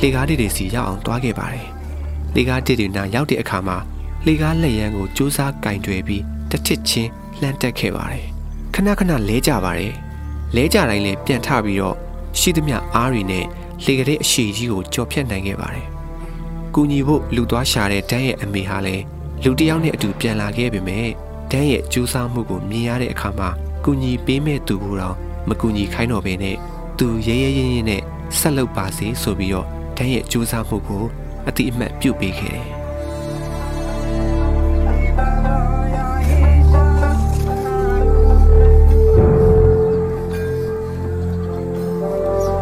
[0.00, 1.68] လေကားတစ်တွေစီရောက်အောင်သွားခဲ့ပါတယ်။
[2.34, 3.78] လေကားတစ်တွေနာရောက်တဲ့အခါမှာ
[4.26, 8.26] လေကားလက်ရန်ကိုစူးစမ်းကင်တွယ်ပြီးတစ်ထစ်ချင်းလှမ်းတက်ခဲ့ပါတယ်။
[8.74, 9.94] ခဏခဏလဲကြပါတယ်။
[10.56, 11.96] လဲကြတိုင်းလည်းပြန်ထပြီးတော့
[12.38, 13.44] ရှိသမျှအားတွေနဲ့
[13.84, 15.86] လေကလေးအရှိကြီးကိုကြော်ဖြတ်နိုင်ခဲ့ပါတယ်။
[16.74, 19.04] ကူညီဖို့လူသွားရှာတဲ့ဒန်းရဲ့အမေဟာလည်း
[19.44, 21.08] လူတစ်ယောက်နဲ့အတူပြန်လာခဲ့ပေမဲ့
[21.50, 23.48] ဒန်းရဲ့ကြိုးစားမှုကိုမြင်ရတဲ့အခါမှာ
[23.84, 25.16] ကူညီပေးမဲ့သူကိုတော့
[25.48, 26.56] မကူညီခိုင်းတော့ဘဲနဲ့
[26.98, 28.02] သူရဲရဲရင်းရင်းနဲ့
[28.38, 31.04] ဆက်လုပ်ပါစေဆိုပြီးတော့ဒန်းရဲ့ကြိုးစားမှုကို
[31.48, 32.68] အတိအမှတ်ပြုတ်ပေးခဲ့တယ်။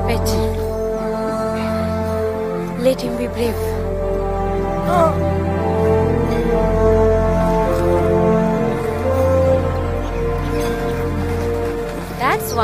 [0.09, 0.31] Wait.
[2.85, 3.61] Let him be brave.
[4.87, 5.48] That's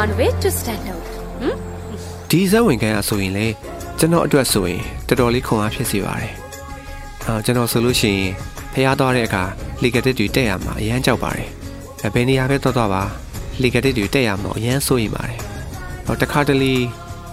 [0.00, 1.06] one way to stand out.
[1.40, 1.56] Hmm?
[2.30, 3.46] ဒီဇက်ဝင်ခန်းအဆိုရင်လေ
[3.98, 6.32] ကျွန်တော်အတွက်ဆိုရင်တော်တော်လေးခွန်အားဖြစ်စေပါတယ်။
[7.26, 8.30] အော်ကျွန်တော်ဆိုလို့ရှိရင်
[8.72, 9.44] ဖျားသွားတဲ့အခါ
[9.82, 11.48] လီကတစ်တွေတက်ရမှာအရန်ကြောက်ပါတယ်။
[12.14, 13.02] ဘယ်နေရာပဲသွားသွားပါ
[13.62, 15.38] လီကတစ်တွေတက်ရမှာအရန်စိုးရိမ်ပါတယ်။
[16.06, 16.74] ဟောတခါတလေ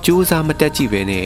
[0.06, 1.26] ကြိုးစားမတက်ကြည့်ပဲနဲ့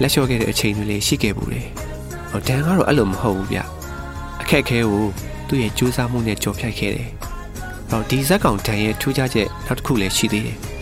[0.00, 1.62] လက်လျှော့ခဲ့တဲ့အချိန်တွေလေးရှိခဲ့ဘူးလေ။
[2.30, 3.60] ဟောဒန်ကတော့အဲ့လိုမဟုတ်ဘူးဗျ။
[4.42, 5.04] အခက်အခဲကို
[5.48, 7.08] သူ့ရဲ့ကြိုးစားမှုနဲ့ကြော်ဖြတ်ခဲ့တယ်။
[7.90, 10.58] ဟောဒီဇက်ကောင်ဒန်ရဲ့ထူးခြားချက်နောက်တစ်ခုလည်းရှိသေးတယ်။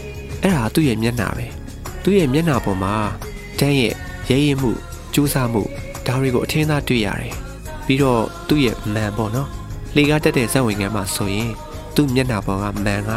[0.44, 1.46] အဲ့ဒါသူ့ရဲ့မျက်နှာပဲ။
[2.02, 2.94] သူ့ရဲ့မျက်နှာပေါ်မှာ
[3.58, 3.94] တန်းရဲ့
[4.30, 4.70] ရဲရဲမှု
[5.14, 5.62] ကြိုးစားမှု
[6.06, 7.34] ဒါတွေကိုအထင်းသားတွေ့ရတယ်။
[7.86, 9.48] ပြီးတော့သူ့ရဲ့မန်ပေါ့နော်။
[9.96, 11.50] လေကားတက်တဲ့ဇက်ဝင်ကမ်းမှာဆိုရင်
[11.96, 13.10] သူ့မျက်နှာပေါ်ကမန်က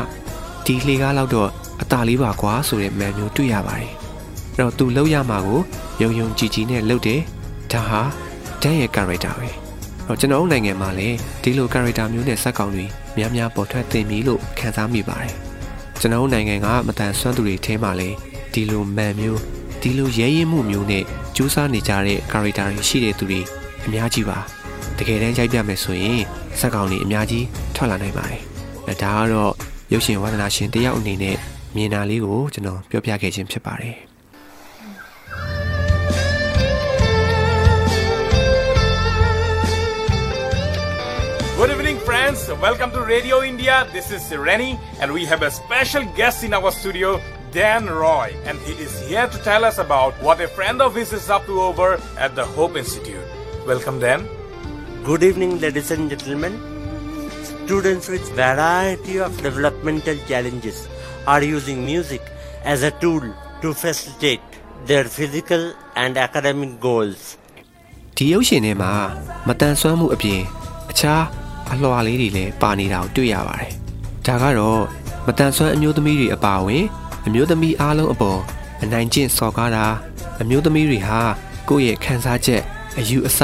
[0.65, 1.49] ဒီလေကားလောက်တော့
[1.81, 3.91] အตาလေးပါကွာဆိုတဲ့မန်မျိုးတွေ့ရပါတယ်။
[4.55, 5.59] အဲ့တော့သူလှုပ်ရမှာကို
[6.01, 7.19] ယုံယုံကြည်ကြည်နဲ့လှုပ်တယ်။
[7.71, 8.01] ဒါဟာ
[8.61, 9.49] တန်းရဲ့ character ပဲ။
[10.07, 12.85] တော့ကျွန်တော်တို့နိုင်ငံမှာလည်းဒီလို character မျိုးနဲ့ဇက်ကောင်တွေ
[13.17, 15.37] များများပေါ်ထွက်သင်ပြီလို့ခံစားမိပါတယ်။
[15.99, 18.15] ကျွန်တော်တို့နိုင်ငံကမတန်ဆွမ်းသူတွေထဲမှာလည်း
[18.53, 19.41] ဒီလိုမန်မျိုး
[19.81, 21.03] ဒီလိုရဲရဲမှုမျိုးနဲ့
[21.36, 23.41] ကြိုးစားနေကြတဲ့ character တွေရှိတဲ့သူတွေ
[23.86, 24.38] အများကြီးပါ
[24.97, 26.21] တကယ်တမ်းကြိုက်ပြမယ်ဆိုရင်
[26.60, 28.41] စက်ကောင်တွေအများကြီးထွက်လာနိုင်ပါတယ်
[28.88, 29.53] အဲဒါကတော့
[29.91, 31.38] ရုပ်ရှင်ဝါသနာရှင်တယောက်အနေနဲ့
[31.75, 33.95] မြင်တာလေးကိုကျွန်တော်ပြောပြခဲ့ခြင်းဖြစ်ပါတယ်
[42.26, 42.48] friends.
[42.61, 43.87] Welcome to Radio India.
[43.92, 47.20] This is Rennie, and we have a special guest in our studio,
[47.52, 48.35] Dan Roy.
[48.44, 51.46] And he is here to tell us about what a friend of his is up
[51.46, 53.22] to over at the Hope Institute.
[53.66, 54.28] Welcome, Dan.
[55.05, 56.59] Good evening, ladies and gentlemen.
[57.66, 60.88] Students with variety of developmental challenges
[61.26, 62.22] are using music
[62.64, 63.22] as a tool
[63.62, 64.43] to facilitate
[64.86, 67.38] their physical and academic goals.
[68.16, 68.93] ဒီရုပ်ရှင်ထဲမှာ
[69.49, 70.40] မတန်ဆွမ်းမှုအပြင်
[70.90, 71.22] အခြား
[71.72, 73.72] အလှော်လေးတွေလည်းပါနေတာကိုတွေ့ရပါတယ်
[74.26, 74.82] ဒါကတော့
[75.26, 76.86] မတန်ဆွမ်းအမျိုးသမီးတွေအပါအဝင်
[77.28, 78.39] အမျိုးသမီးအားလုံးအပေါ်
[78.84, 79.86] အနိုင်ကျင့်စော်ကားတာ
[80.41, 81.20] အမျိုးသမီးတွေဟာ
[81.70, 82.61] ကိုယ့်ရဲ့ခံစားချက်
[82.97, 83.39] အယူအဆ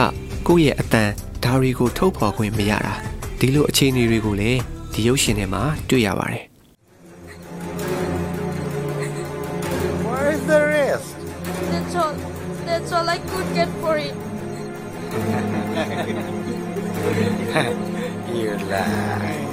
[0.47, 1.09] ကိုယ့်ရဲ့အတန်
[1.43, 2.93] ဒါတွေကိုထုတ်ဖော်ခွင့်မရတာ
[3.39, 4.59] ဒီလိုအခြေအနေတွေကိုလည်း
[4.93, 6.43] ဒီရုပ်ရှင်ထဲမှာတွေ့ရပါတယ်
[10.09, 11.09] Where's the rest?
[11.71, 12.13] That's all
[12.67, 14.15] That's all I could get for it
[18.33, 19.45] You lie.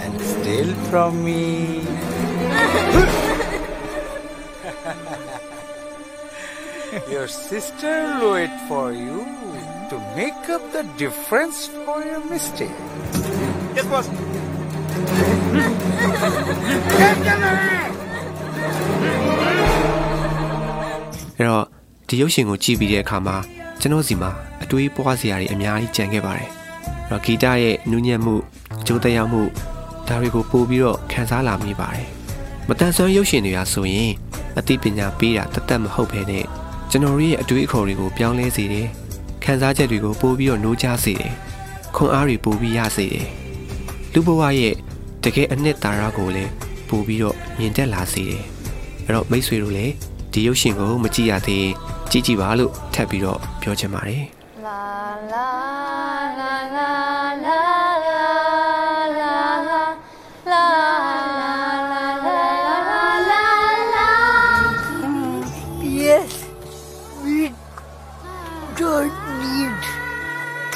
[0.00, 1.84] And steal from me.
[7.10, 9.24] your sister will wait for you
[9.90, 12.76] to make up the difference for your mistake.
[13.76, 14.06] Yes, boss.
[21.38, 21.64] အဲ့တော့
[22.08, 23.36] ဒီရုပ်ရှင်ကိုကြည့်ပြီးတဲ့အခါမှာ
[23.80, 24.30] ကျွန်တော်စီမှာ
[24.62, 26.61] အတွေးပွားစရာတွေအများကြီးကြံခဲ့ပါတယ်အဲ့
[27.10, 28.34] တော့ဂီတရဲ့နူးညံ့မှု
[28.80, 29.42] အကျိုးသက်ရောက်မှု
[30.08, 32.08] ဒါတွေကိုပို့ပြီးတော့ခန်းစားလာမိပါတယ်
[32.68, 34.12] မတန်ဆွမ်းရုပ်ရှင်တွေကဆိုရင်
[34.58, 36.44] အသိပညာပေးတာတသက်မဟုတ်ဘဲနဲ့
[36.90, 38.88] ကျွန်တော်တို့ရဲ့အတွေးအခေါ်တွေကိုပြောင်းလဲစေတယ်
[39.44, 41.32] ခံစားချက်တွေကိုပို့ပြီးတော့နှိုးချစေတယ်
[41.96, 43.26] ခွန်အားတွေပို့ပြီးရစေတယ်
[44.12, 44.74] လူဘဝရဲ့
[45.24, 46.50] တကယ်အနှစ်သာရကိုလည်း
[46.88, 48.42] ပို့ပြီးတော့မြင်တက်လာစေတယ်
[49.04, 49.92] အဲ့တော့မိတ်ဆွေတို့လည်း
[50.32, 51.74] ဒီရုပ်ရှင်ကိုမကြည့်ရသေးရင်
[52.10, 54.24] ကြည့်ကြည့်ပါလို့ထပ်ပြီးတော့ပြောချင်ပါတယ်
[54.64, 56.01] La la
[66.07, 66.29] Yes,
[67.23, 67.49] we
[68.77, 69.81] don't need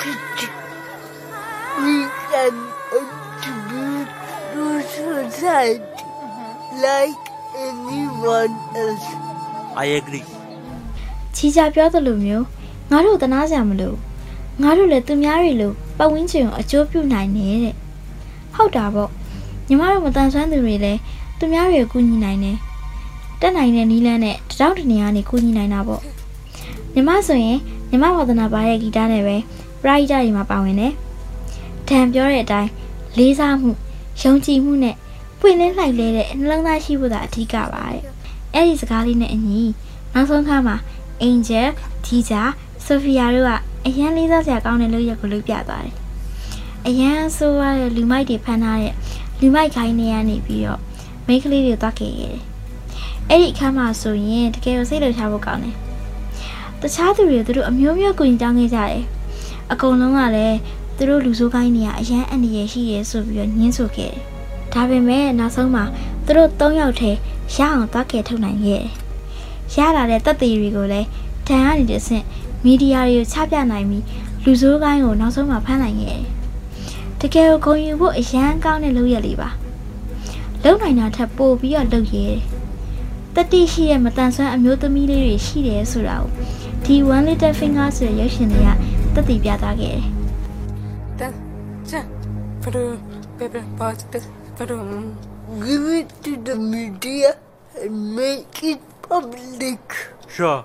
[0.01, 0.09] to
[0.39, 0.47] do.
[1.85, 1.97] We
[2.31, 2.53] can
[2.89, 4.09] contribute
[4.53, 4.63] to
[4.97, 6.05] society
[6.81, 7.21] like
[7.55, 9.05] anyone else.
[9.77, 10.25] I agree.
[11.35, 12.45] ချီချာပြောသလိုမျိုး
[12.91, 13.93] ငါတို့တနာစရာမလို
[14.62, 17.74] ငါတို့လည်းသူများတွေလိုပတ်ဝန်းကျင်ကိုအကျိုးပြုနိုင်နေတဲ့
[18.54, 19.10] ဟုတ်တာပေါ့
[19.68, 21.00] ညီမတို့မတန်ဆွမ်းသူတွေလည်း
[21.38, 22.56] သူများတွေကိုကူညီနိုင်တယ်
[23.40, 26.02] တက်နိုင်တဲ့နီးလန်းနဲ့တတောက်တနေရာနေကူညီနိုင်တာပေါ့
[26.94, 27.58] ညီမဆိုရင်
[27.90, 29.36] ညီမဝါသနာပါရဲ့ဂီတနဲ့ပဲ
[29.82, 30.92] ပရိုက်တာတွေမှာပါဝင်တယ်
[31.88, 32.70] တန်ပြောတဲ့အတိုင်း
[33.16, 33.70] လေးစားမှု
[34.22, 34.96] ယုံကြည်မှုနဲ့
[35.40, 38.02] ပွင့်လင်းလှိုက်လဲတဲ့နှလုံးသားရှိဖို့သာအဓိကပါတဲ့
[38.54, 39.60] အဲ့ဒီစကားလေးနဲ့အညီ
[40.12, 40.76] နောက်ဆုံးခါမှာ
[41.26, 41.68] Angel,
[42.04, 42.42] Tija,
[42.86, 43.52] Sophia တို့က
[43.88, 45.94] အရန်လေးစားစရာကောင်းတဲ့လုပ်ရက်ကိုလုပ်ပြသွားတယ်။
[46.86, 48.94] အရန်ဆိုးရတဲ့လူမိုက်တွေဖမ်းထားတဲ့
[49.40, 50.80] လူမိုက်ခိုင်းနေရနေပြီးတော့
[51.26, 52.38] မိန်းကလေးတွေသွားခဲ့ရတယ်။
[53.30, 55.74] အဲ့ဒီအခါမှာဆိုရင်တကယ်ကိုစိတ်လှုပ်ရှားဖို့ကောင်းတယ်။
[56.80, 59.02] တခြားသူတွေသူတို့အမျိုးမျိုးကိုကြောင်းခဲ့ကြတယ်။
[59.72, 60.56] အကုန်လုံးကလည်း
[60.96, 64.22] သူတို့လူဆိုးကိုင်းနေရအရန်အန္တရာယ်ရှိရဲဆိုပြီးတော့ညှင်းဆိုခဲ့တယ်။
[64.72, 65.84] ဒါပေမဲ့နောက်ဆုံးမှာ
[66.24, 67.10] သူတို့၃ယောက်ထဲ
[67.54, 68.90] ရအောင်သွားခဲ့ထုတ်နိုင်ခဲ့တယ်။
[69.74, 71.08] ရလာတဲ့တပ်သေးတွေကိုလည်း
[71.48, 72.24] တန်ကနေတစ်ဆင့်
[72.64, 74.04] မီဒီယာတွေကိုချပြနိုင်ပြီး
[74.44, 76.24] လူဆိုးကိုင်းကိုနောက်ဆုံးမှဖမ်းနိုင်ခဲ့တယ်။
[77.20, 79.48] တကယ်ကိုဂုဏ်ယူဖို့အရန်ကောင်းတဲ့လုပ်ရလေးပါ။
[80.64, 82.42] လုံနိုင်တာထက်ပိုပြီးတော့လုပ်ရဲတယ်။
[83.34, 86.30] တတိရှိရဲ့မတန်ဆွမ်းအမျိုးသမီးလေးတွေရှိတယ်ဆိုတာကို
[86.84, 88.70] ဒီ One Little Finger ဆိုတဲ့ရုပ်ရှင်တွေက
[89.14, 90.02] တတိပြသခဲ့တယ်။
[95.66, 97.36] Give it to the media
[97.80, 99.80] and make it public.
[100.28, 100.64] Sure.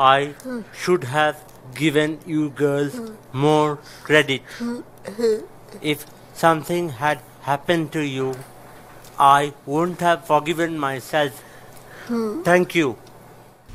[0.00, 0.34] I
[0.72, 1.36] should have
[1.74, 2.98] given you girls
[3.34, 4.40] more credit.
[5.82, 8.34] If something had happened to you,
[9.18, 11.32] I wouldn't have forgiven myself.
[12.44, 12.88] Thank you.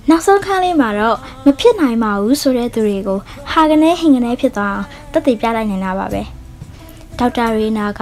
[0.10, 3.20] နောက်ဆုံးခန်းလေးမှာတော့မဖြစ်နိုင်ပါဘူးဆိုတဲ့သူတွေကို
[3.52, 6.22] ဟာကနေဟင်ကနေဖြစ်သွားအောင်တက်တည်ပြလိုက်နေတာပါပဲ
[7.20, 8.02] ဒေါက်တာရေနာက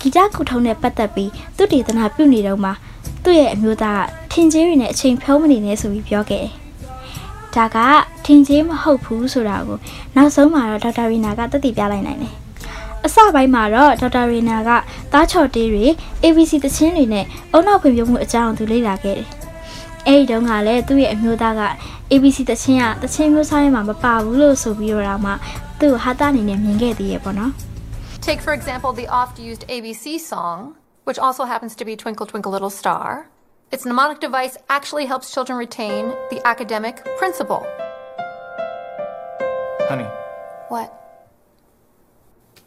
[0.00, 2.70] ဂီတကုထုံးနဲ့ပတ်သက်ပြီးသူတည်တနာပြုနေတော့မှ
[3.24, 6.63] သူ့ရဲ့အမျိုးသားကထင်ကြီးတွေနဲ့အချိန်ဖြုံးမနေနဲ့ဆိုပြီးပြောခဲ့တယ်
[7.56, 7.78] ဒါက
[8.24, 9.78] ထင်ကြီးမဟုတ်ဘူးဆိုတာကို
[10.16, 12.34] နောက်ဆုံးမှာတော့ဒေါက်တာရေနာကတက်တည်ပြလိုက်နိုင်တယ်
[13.04, 14.70] အစပိုင်းမှာတော့ဒေါက်တာရေနာက
[15.12, 15.84] သားချော်တေးတွေ
[16.24, 19.28] ABC သချင်းတွေနဲ့အုံနောက်ဖွံ့ဖြိုးမှုအကြောင်းသူလေ့လာခဲ့တယ်
[20.06, 21.62] အဲ့ဒီတုန်းကလည်းသူ့ရဲ့အမျိုးသားက
[22.12, 25.32] ABC တချင်းကတချင်းမျိုးစားရဲမှာမပါဘူးလို့ဆိုပြီးတော့မှ
[25.80, 27.52] သူ့ကိုဟာတာအနေနဲ့မြင်ခဲ့သေးရဲ့ပေါ့နော်
[28.26, 30.58] Take, for example, the oft used ABC song,
[31.08, 33.06] which also happens to be Twinkle Twinkle Little Star.
[33.71, 37.61] Its mnemonic device actually helps children retain the academic principle.
[39.89, 40.09] Honey,
[40.73, 40.89] What?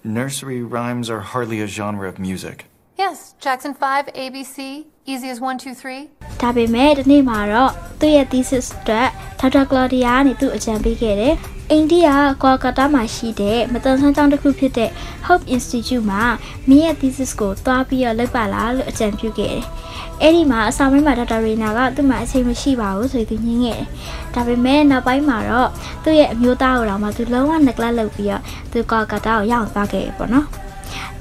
[0.05, 2.67] nursery rhymes are hardly a genre of music.
[2.97, 6.11] Yes, Jackson 5, ABC, easy as 1, 2, 3.
[6.43, 9.09] ဒါပေမဲ့ဒီနေ့မှာတော့သူ့ရဲ့ thesis အတွက်
[9.41, 11.35] ဒေါက်တာကလော်ဒီယာကနေသူ့အကြံပေးခဲ့တယ်။
[11.72, 12.10] အိန္ဒိယ
[12.44, 14.90] ကွာကာတာမှာရှိတဲ့မတန်ဆန်းကျောင်းတစ်ခုဖြစ်တဲ့
[15.28, 16.24] Hope Institute မှာ
[16.70, 19.64] မင်းရဲ့ thesis ကိုတွားပြီးတော့လုပ်ပါလားလို့အကြံပြုခဲ့တယ်။
[20.22, 23.88] အဲ့ဒီမှာအစာပိုင်းမှာဒေါက်တာရီနာကသူ့မှာအချိန်မရှိပါဘူးဆိုပြီးသူညင်းခဲ့တယ်။
[24.34, 25.70] ဒါပေမဲ့နောက်ပိုင်းမှာတော့
[26.04, 28.42] သူ့ရဲ့အမျိုးသားကိုတော့မှသူလုံးဝ neglect လုပ်ပြီးတော့
[28.72, 30.48] သူကွာကာတာကိုရောက်သွားခဲ့ပြီပေါ့နော်။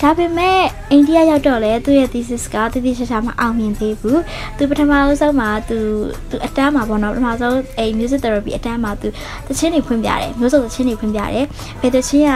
[0.03, 4.21] ဒါပေမဲ့အိန္ဒိယရောက်တော့လေသူ့ရဲ့ thesis ကတတိချာချာမအောင်မြင်သေးဘူး
[4.57, 5.79] သူပထမဆုံးမှာသူ
[6.31, 9.09] သူအတန်းမှာပေါ့နော်ပထမဆုံးအဲ music therapy အတန်းမှာသူ
[9.47, 11.47] တချင်းတွေဖွင့်ပြတယ်မျိုးစုံတချင်းတွေဖွင့်ပြတယ်
[11.81, 12.33] ဘယ်တချင်းက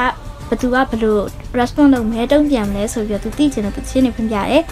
[0.48, 1.24] ဘသူကဘလို့
[1.58, 4.62] response လုပ်မဲတုံ့ပြန်မလဲဆိုပြီးတော့သူသိချင်တဲ့သူတချင်းတွေဖွင့်ပြတယ်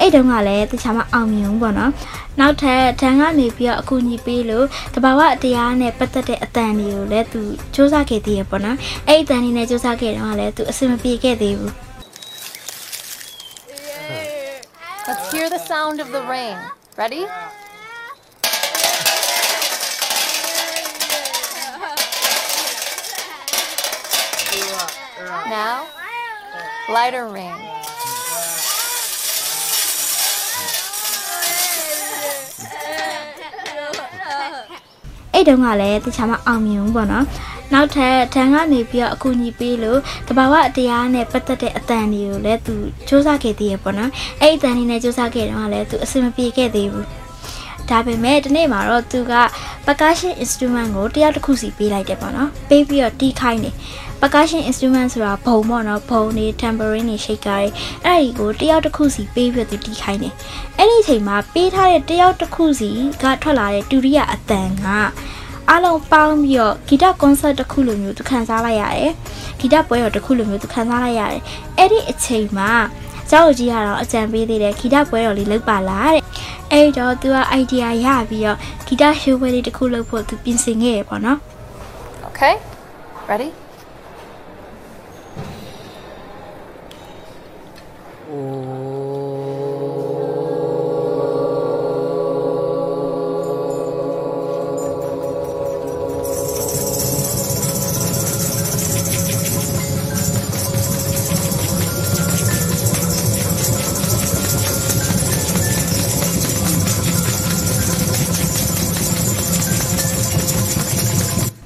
[0.00, 1.92] အဲ့တုန်းကလည်းတခြားမအောင်မြင်ဘူးပေါ့နော်
[2.40, 7.40] နောက်ထပ်တန်ကနေပြီးတော့အကူအညီပေးလို့တဘာဝတရားနဲ့ပတ်သက်တဲ့အတန်တွေကိုလည်းသူ
[7.74, 8.76] စူးစမ်းခဲ့သေးရပေါ့နော်
[9.08, 11.91] အဲ့ဒီအတန်တွေနဲ့စူးစမ်းခဲ့တော့လည်းသူအဆင်မပြေခဲ့သေးဘူး
[15.08, 16.56] Let's hear the sound of the rain.
[16.96, 17.26] Ready?
[25.48, 25.86] Now,
[26.88, 27.52] lighter rain.
[35.32, 35.98] Hey, don't worry.
[35.98, 36.84] This time I'm on you,
[37.72, 42.74] နော်နောက်ထပ်ထန်ကနေပြီးတော့အကူအညီပေးလို့တဘာဝတရားနဲ့ပတ်သက်တဲ့အတန်တွေကိုလည်းသူ
[43.08, 44.10] စူးစမ်းခဲ့သေးရပေါ့နော်
[44.40, 47.06] အဲ့ဒီအတန်တွေနဲ့စူးစမ်းခဲ့တော့လည်းသူအဆင်မပြေခဲ့သေးဘူး
[47.88, 49.34] ဒါပေမဲ့ဒီနေ့မှာတော့သူက
[49.86, 53.74] percussion instrument ကိုတယောက်တစ်ခုစီပေးလိုက်တယ်ပေါ့နော်ပေးပြီးတော့တီးခိုင်းတယ်
[54.20, 57.62] percussion instrument ဆိုတာဘုံပေါ့နော်ဘုံနေ tambourine နေ shaker
[58.04, 60.34] တွေအဲ့ဒီကိုတယောက်တစ်ခုစီပေးပြီးတော့သူတီးခိုင်းတယ်
[60.78, 62.90] အဲ့ဒီအချိန်မှာပေးထားတဲ့တယောက်တစ်ခုစီ
[63.22, 64.88] ကထွက်လာတဲ့ဒုတိယအတန်က
[65.70, 69.12] အလုံးပေါင်းပြီးတော့ဂီတကွန်ဆတ်တစ်ခုလိုမျိုးသူခန်းစားလိုက်ရတယ်
[69.60, 71.42] ဂီတပွဲတော်တစ်ခုလိုမျိုးသူခန်းစားလိုက်ရတယ်
[71.78, 72.70] အဲ့ဒီအချိန်မှာ
[73.30, 76.22] ကျောင်းကြီးကတော့အကြံပေးသေးတယ်ဂီတပွဲတော်လေးလုပ်ပါလားတဲ့
[76.72, 81.38] အဲ့တော့သူက idea ရပြီးတော့ဂီတရှိုးပွဲလေးတစ်ခုလုပ်ဖို့သူပြင်ဆင်ခဲ့ရပေါ့နော်
[82.28, 82.54] Okay,
[83.30, 83.50] ready?။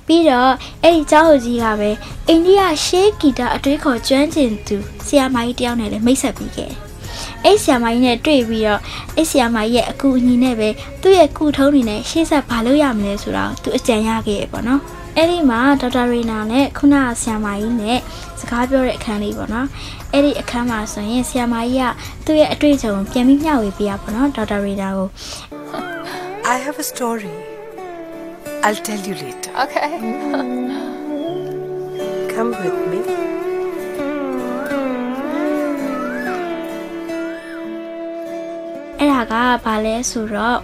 [0.07, 0.53] ပြီးတော့
[0.83, 1.91] အဲ့ဒီကျောင်းသူကြီးကပဲ
[2.29, 4.77] အိန္ဒိယရှေးဂီတအတွေးခေါ်ကျွမ်းကျင်သူ
[5.07, 6.79] ဆီယာမကြီးတယောက်နဲ့လည်းမိတ်ဆက်ပြီးခဲ့တယ်။
[7.45, 8.81] အဲ့ဆီယာမကြီးနဲ့တွေ့ပြီးတော့
[9.17, 10.69] အဲ့ဆီယာမကြီးရဲ့အကူအညီနဲ့ပဲ
[11.03, 14.81] သူ့ရဲ့ကုထုံးတွေနဲ့ရှေ့ဆက်ဘာလုပ်ရမလဲဆိုတာကိုသူအကြံရခဲ့ရပေါ့နော်။
[15.17, 17.99] အဲ့ဒီမှာဒေါက်တာရီနာနဲ့ခုနကဆီယာမကြီးနဲ့
[18.41, 19.67] စကားပြောတဲ့အခန်းလေးပေါ့နော်။
[20.13, 21.85] အဲ့ဒီအခန်းမှာဆိုရင်ဆီယာမကြီးက
[22.27, 25.09] သူ့ရဲ့အတွေ့အကြုံကိုပြန်ပြီးမျှဝေပေးရပေါ့နော်ဒေါက်တာရီနာကို
[26.53, 27.56] I have a story.
[28.67, 29.53] I'll tell you later.
[29.63, 29.91] Okay.
[32.35, 33.01] Come with me.
[38.99, 40.59] အဲ့ဒါကဘာလဲဆိုတော့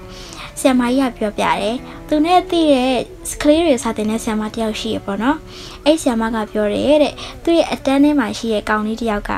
[0.60, 1.76] ဆ iam မကြီးကပြောပြတယ်
[2.08, 2.94] သူနဲ့တည့်တဲ့
[3.42, 5.38] ကလေးတွေစာတင်တဲ့ဆ iam မတယောက်ရှိရပေါ့နော်
[5.84, 9.30] အဲ့ဆ iam မကပြောတယ်တဲ့သူ့ရဲ့အတန်းထဲမှာရှိတဲ့ကောင်လေးတယောက်က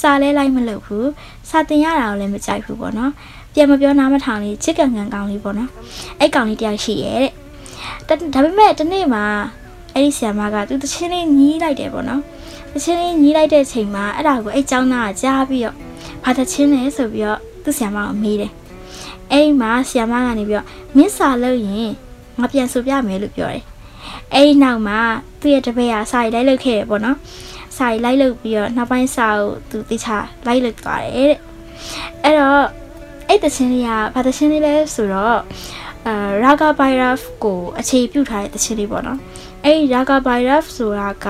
[0.00, 1.08] စာလဲလိုက်မလုပ်ဘူး
[1.48, 3.12] စာတင်ရတာကိုလည်းမကြိုက်ဘူးပေါ့နော်
[3.54, 5.70] ပြန်မပြောနားမထောင်လေးချစ်ကန်ကန်ကောင်လေးပေါ့နော်
[6.20, 7.32] အဲ့ကောင်လေးတယောက်ရှိရဲ့တဲ့
[8.08, 9.24] ဒါပေမဲ့ဒီနေ့မှာ
[9.94, 12.22] အဲ့ဒီဆ iam မကသူတချင်းလေးညီးလိုက်တယ်ပေါ့နော်
[12.74, 15.76] တချင်းလေးညီးလိုက်တဲ့ချိန်မှာအဲ့ဒါကိုအဲ့ចောင်းသားကကြားပြီးတော့
[16.24, 18.52] ဘာတချင်းလဲဆိုပြီးတော့သူ့ဆ iam မကိုမေးတယ်
[19.30, 21.90] အဲ့ဒီမှာဆီယမကနေပြီးတော့မင်းစာလို့ရင်
[22.38, 23.64] ငါပြန်ဆိုပြမယ်လို့ပြောတယ်
[24.32, 25.00] အဲ့ဒီနောက်မှာ
[25.40, 27.16] သူ့ရဲ့တပည့်ကစာရီလိုက်လုပ်ခဲ့တယ်ပေါ့နော်
[27.76, 31.38] စာရီလိုက်လုပ်ပြီးတော့နောက်ပိုင်းစာကိုသူတေချာလိုက်လုပ်သွားတယ်တဲ့
[32.22, 32.64] အဲ့တော့
[33.28, 35.38] အဲ့တချင်းလေးကဘာတချင်းလေးလဲဆိုတော့
[36.06, 39.18] အာရာဂဘိုင်ရပ်ကိုအခြေပြုထားတဲ့တချင်းလေးပေါ့နော်
[39.64, 41.26] အဲ့ဒီရာဂဘိုင်ရပ်ဆိုတာက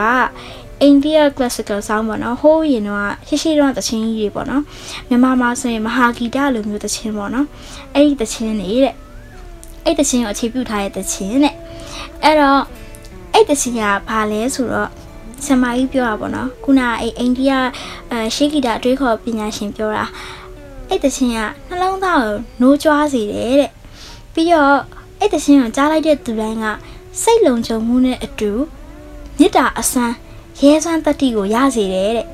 [0.82, 4.62] အိန္ဒိယ classical sound ပေါ့နော်ဟိုးရင်တော့ရှေ့ရှေ့တော့တချင်းကြီးတွေပေါ့နော်
[5.08, 7.46] မြန်မာမှာဆိုရင်မဟာဂီတလိုမျိုးတချင်းပေါ့နော်
[7.94, 8.94] အဲ့ဒီတချင်းနေတဲ့
[9.84, 11.54] အဲ့တချင်းကိုအခြေပြုထားတဲ့တချင်းတဲ့
[12.22, 12.62] အဲ့တော့
[13.32, 14.90] အဲ့တချင်းကဘာလဲဆိုတော့
[15.46, 17.52] ဆမကြီးပြောတာပေါ့နော်ခုနအဲ့အိန္ဒိယ
[18.10, 20.04] အဲရှေးဂီတအတွေးခေါ်ပညာရှင်ပြောတာ
[20.88, 23.70] အဲ့တချင်းကနှလုံးသားကိုနိုးကြွားစေတယ်တဲ့
[24.34, 24.76] ပြီးတော့
[25.18, 26.66] အဲ့တချင်းကိုကြားလိုက်တဲ့သူတိုင်းက
[27.22, 28.50] စိတ်လုံခြုံမှုနဲ့အတူ
[29.38, 30.14] မေတ္တာအစမ်း
[30.60, 32.26] ရဲစွမ်းတတိကိုရစေတယ်တဲ့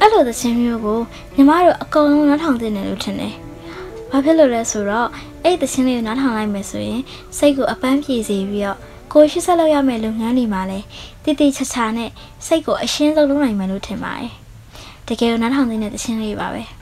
[0.00, 1.00] အဲ့လိုသချင်းမျိုးကို
[1.34, 3.34] ညီမတို့အကုန်လုံးနားထောင်သင့်တယ်လို့ထင်တယ်။
[4.10, 5.08] ဘာဖြစ်လို့လဲဆိုတော့
[5.44, 7.00] အဲ့ဒီသချင်းလေးကိုနားထောင်လိုက်မယ်ဆိုရင်
[7.36, 8.78] စိတ်ကိုအပန်းပြေစေပြီးတော့
[9.12, 10.86] ကိုရှိဆက်လုပ်ရမယ့်လုပ်ငန်းတွေမှာလည်း
[11.24, 12.10] တိတိချာချာနဲ့
[12.46, 14.32] စိတ်ကိုအရှင်းဆုံးလုပ်နိုင်မယ်လို့ထင်ပါတယ်။
[15.08, 16.62] တကယ်ကိုနားထောင်သင့်တဲ့သချင်းလေးပါပဲ။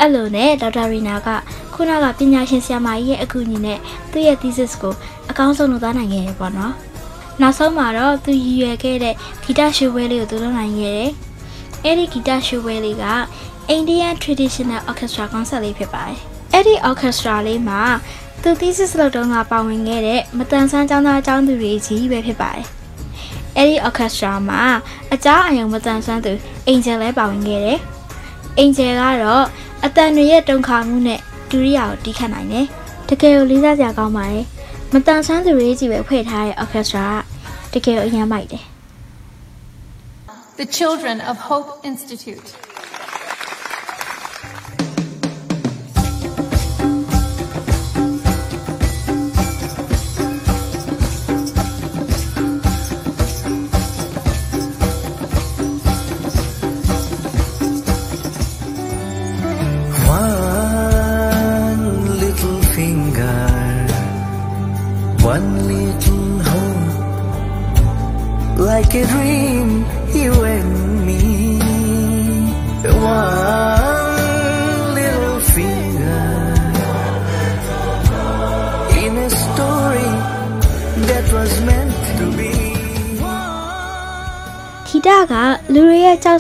[0.01, 1.29] အဲ့လိုနဲ့ဒေါက်တာရီနာက
[1.75, 3.79] ခုနကပညာရှင်ဆရာမကြီးရဲ့အကူအညီနဲ့
[4.13, 4.95] သူ့ရဲ့ thesis ကို
[5.31, 6.73] အကောင်းဆုံးလုပ်သားနိုင်ခဲ့တယ်ပေါ့နော်။
[7.41, 11.11] နောက်ဆုံးမှာတော့သူရည်ရွယ်ခဲ့တဲ့ဂီတရှိုးပွဲလေးကိုသူလုပ်နိုင်ခဲ့တယ်။
[11.85, 13.07] အဲ့ဒီဂီတရှိုးပွဲလေးက
[13.77, 16.19] Indian Traditional Orchestra Concert လေးဖြစ်ပါတယ်။
[16.53, 17.81] အဲ့ဒီ orchestra လေးမှာ
[18.49, 22.67] သူ thesis လုပ်တုန်းကပါဝင်ခဲ့တဲ့မတန်ဆန်းကျောင်းသားကျောင်းသူတွေကြီးပဲဖြစ်ပါတယ်။
[23.57, 24.63] အဲ့ဒီ orchestra မှာ
[25.15, 26.33] အကြားအယုံမတန်ဆန်းသူ
[26.69, 27.79] Angel လည်းပါဝင်ခဲ့တယ်။
[28.61, 29.45] Angel ကတော့
[29.85, 31.21] အတန်တွေရဲ့တုံခါမှုနဲ့
[31.51, 32.67] ဒုရိယာကိုတီးခတ်နိုင်တယ်။
[33.09, 34.45] တကယ်ကိုလေးစားစရာကောင်းပါတယ်။
[34.93, 37.07] မတန်ဆန်းသူတွေကြီးပဲဖွဲ့ထားတဲ့ orchestra
[37.73, 38.65] ကတကယ်ကိုအရင်မိုက်တယ်
[40.61, 42.49] The Children of Hope Institute.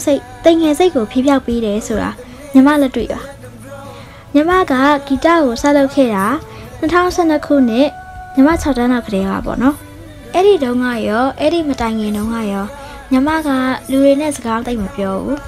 [0.04, 2.10] တွေရဲ့ကြောက်စိတ်တိမ်ငယ်စိတ်ကိုဖြေးပြောက်ပေးတယ်ဆိုတာ
[2.52, 3.20] ညီမလက်တွေ့ပါ
[4.34, 4.72] ညီမက
[5.06, 6.24] ဂီတကိုစလုပ်ခဲ့တာ
[6.80, 7.88] 2012ခုနှစ်
[8.34, 9.76] ညီမ6တန်းလောက်ကလေးပါပေါ့နော်
[10.32, 12.64] အဲ့ဒီတုန်းကရောအဲ့ဒီမတိုင်ခင်တုန်းကရော
[13.10, 13.48] ညီမက
[13.90, 15.40] လူတွေနဲ့စကားတိတ်မပြောဘူး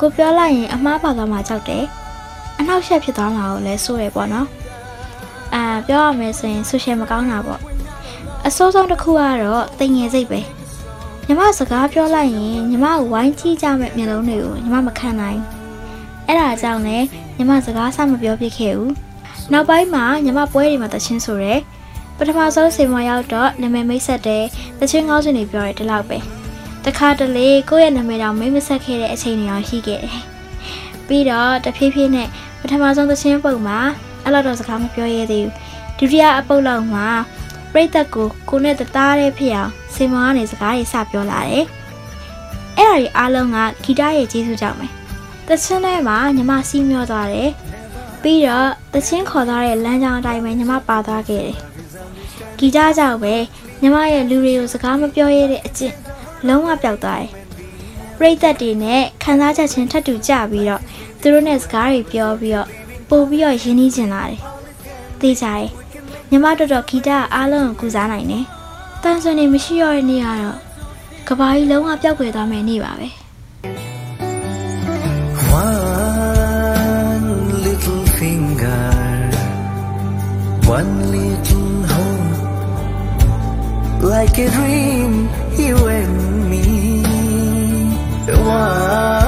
[0.00, 1.84] ကိုပြောလိုက်ရင်အမှားပါသွားမှကြောက်တယ်
[2.58, 4.46] အနောက်ရှက်ဖြစ်သွားမှာကိုလည်းစိုးရပေါ့နော်
[5.54, 7.60] အာပြောရမယ်ဆိုရင်ဆူရှယ်မကောင်းတာပေါ့
[8.46, 10.40] အစိုးဆုံးတစ်ခုကတော့တိမ်ငယ်စိတ်ပဲ
[11.30, 15.40] ညီမစကားပြောလိုက်ရင်ညီမကိုဝိုင်းကြည့်ကြမဲ့မျက်လုံးတွေကိုညီမမခံနိုင်
[16.26, 17.06] အဲ့ဒါကြောင့်လည်း
[17.36, 18.92] ညီမစကားစမပြောဖြစ်ခဲ့ဘူး
[19.52, 21.54] နောက်ပိုင်းမှာညီမပွဲတွေမှာတချင်းဆိုရဲ
[22.16, 24.44] ပထမဆုံးစေမရောက်တော့နာမည်မိတ်ဆက်တယ်
[24.80, 26.18] တချင်းကောင်းစင်တွေပြောတယ်ဒီလောက်ပဲ
[26.84, 30.20] တခါတလေကိုယ့်ရဲ့နာမည်တောင်မိတ်မဆက်ခဲ့တဲ့အချိန်တွေအောင်ရှိခဲ့တယ်
[31.06, 32.28] ပြီးတော့တဖြည်းဖြည်းနဲ့
[32.60, 33.78] ပထမဆုံးတချင်းပုံမှာ
[34.24, 35.52] အဲ့လောက်တော့စကားမပြောရသေးဘူး
[35.98, 37.06] ဒုတိယအပုတ်လောက်မှာ
[37.72, 41.64] ပြိသက်ကိုကိုနဲ့တသားတည်းဖြစ်အောင်စေမောကနေစကားတွေစပြောလာတယ်။
[42.78, 44.86] အဲ့ဒါတွေအားလုံးကဂီတရဲ့ကျေးဇူးကြောင့်ပဲ။
[45.48, 47.50] တချင်းထဲမှာညီမစီးမျောသွားတယ်။
[48.22, 51.56] ပြီးတော့တချင်းခေါ်သွားတဲ့လမ်းကြောင်းအတိုင်းပဲညီမပါသွားခဲ့တယ်။
[52.58, 53.34] ဂီတကြောင့်ပဲ
[53.80, 55.94] ညီမရဲ့လူတွေကိုစကားမပြောရတဲ့အကျင့်
[56.46, 57.30] လုံးဝပျောက်သွားတယ်။
[58.18, 60.82] ပြိသက်တွေနဲ့ခံစားချက်ချင်းထပ်တူကြပြီးတော့
[61.20, 62.68] သူတို့နဲ့စကားတွေပြောပြီးတော့
[63.08, 64.40] ပို့ပြီးတော့ရင်းနှီးကျင်လာတယ်။
[65.20, 65.68] သိကြတယ်။
[66.30, 68.44] ညီမတော်တော်ဂီတအားလုံးကိုကုစားနိုင်တယ်။
[69.02, 70.58] တန်ဆွန်နေမရှိရတဲ့နေ့ကတော့
[71.28, 73.08] ကဘာကြီးလုံးဝပျောက်ကွယ်သွားမယ်နေ့ပါပဲ
[75.60, 77.28] One
[77.66, 78.84] little finger,
[80.78, 82.30] one little home,
[84.12, 85.12] like a dream,
[85.62, 86.16] you and
[86.50, 86.64] me.
[88.36, 89.27] One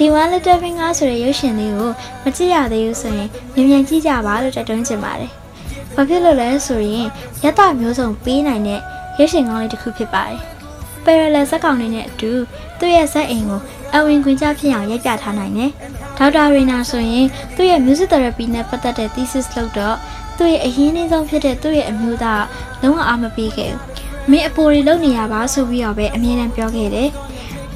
[0.00, 1.90] ပဲဒီ One Little Finger ဆိုတဲ့ရုပ်ရှင်လေးကို
[2.24, 5.30] မကြည့်ရသေးဘူးဆိုရင်မြန်မြန်ကြည့်ကြပါလို့တိုက်တွန်းချင်ပါတယ်။
[5.94, 7.06] ဘာဖြစ်လို့လဲဆိုရင်
[7.44, 8.80] ရတမျိုးစုံပေးနိုင်တဲ့
[9.18, 10.40] ရုပ်ရှင်ကောင်းလေးတစ်ခုဖြစ်ပါတယ်။
[11.04, 12.32] Parallel ဇာတ်ကောင်လေးနဲ့အတူ
[12.78, 13.60] သူ့ရဲ့ဇာတ်အိမ်ကို
[13.94, 15.70] အဝင်ခွင့်ကြဖြစ်အောင်ရိုက်ပြထားနိုင်တယ်။
[16.18, 17.26] ဒေါက်တာရီနာဆိုရင်
[17.56, 19.96] သူ့ရဲ့ music therapy နဲ့ပတ်သက်တဲ့ thesis လုပ်တော့
[20.38, 22.44] သူ့ရဲ့အရင်းအနှီးဆုံးဖြစ်တဲ့သူ့ရဲ့အမျိုးသား
[22.80, 23.80] ကလုံးဝအားမပေးခဲ့ဘူး။
[24.30, 27.08] မင်းအပေါ်တွေလုပ်နေရပါဆိုပြီးတော့ပဲအမြဲတမ်းပြောခဲ့တယ်။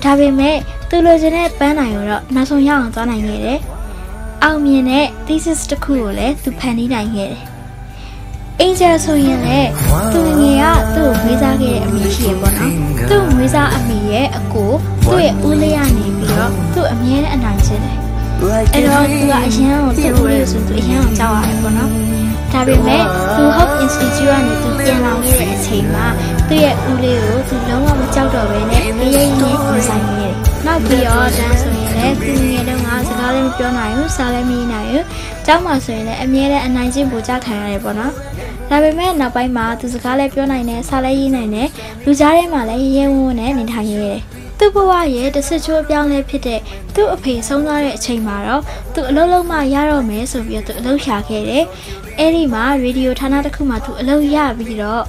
[0.04, 0.56] ဒါပေမဲ့
[0.90, 3.58] သူလိုချင်တဲ့ပန်းနိုင်ကိုတော့နောက်ဆုံးရအောင်သွားနိုင်ခဲ့တယ်။
[4.44, 7.42] အောင်မြင်တဲ့ thesis တစ်ခုကိုလည်းသူဖန်တီးနိုင်ခဲ့တယ်။
[8.62, 9.70] Angel ဆိုရင်လည်း
[10.12, 12.72] သူငယ်ကသူ့ကိုမွေးစားခဲ့တဲ့အမေရှိရပေါ့နော်။
[13.10, 14.70] သူ့မွေးစားအမေရဲ့အကို
[15.04, 17.96] သူ့ရဲ့ဦးလေးကနေပြီးတော့သူ့အမြဲတမ်းအနိုင်ကျင့်တယ်။
[18.74, 21.90] အဲ့တော့သူကအရန်ကိုသူ့ဦးလေးဆိုသူအရန်ကိုကြောက်ရတယ်ပေါ့နော်။
[22.54, 23.02] ဒါပေမဲ့
[23.36, 26.06] သူ Hope Institute ကနေသူပြန်လာခဲ့တဲ့အချိန်မှာ
[26.48, 30.34] သူ့ရဲ့ဦးလေးကိုသူလုံးဝမကြောက်တော့ဘဲနဲ့တရိပ်နဲ့ကိုဆိုင်နေတယ်။
[30.66, 35.04] နောက်ပြီးတော့တန်းဆိုရင်လည်းသူငယ်တုန်းကစကားလည်းမပြောနိုင်ဘူးစားလည်းမရနိုင်ဘူး။
[35.46, 38.12] ကျောင်းမှာဆိုရင်လည်းအမြဲတမ်းအနိုင်ကျင့်ပူကြခံရတယ်ပေါ့နော်။
[38.70, 41.68] ဒါပေမဲ့နောက်ပိုင်းမှာသူစကားလည်းပြောနိုင်တယ်စားလည်းရေးနိုင်တယ်
[42.04, 44.20] လူကြားထဲမှာလည်းရဲဝံ့ဝံ့နဲ့နေထိုင်ရဲတယ်။
[44.58, 46.60] သူ့ဘဝရဲ့တစ်စစ်ချိုးအပြောင်းလဲဖြစ်တဲ့
[46.94, 48.62] သူ့အဖေဆုံးသွားတဲ့အချိန်မှာတော့
[48.94, 51.64] သူအလုပ်လုပ်မှရတော့မယ်ဆိုပြီးတော့သူအလုပ်ရှာခဲ့တယ်။
[52.18, 55.02] အဲဒီမှာရေဒီယိုဌာနတစ်ခုမှသူအလုပ်ရပြီးတော့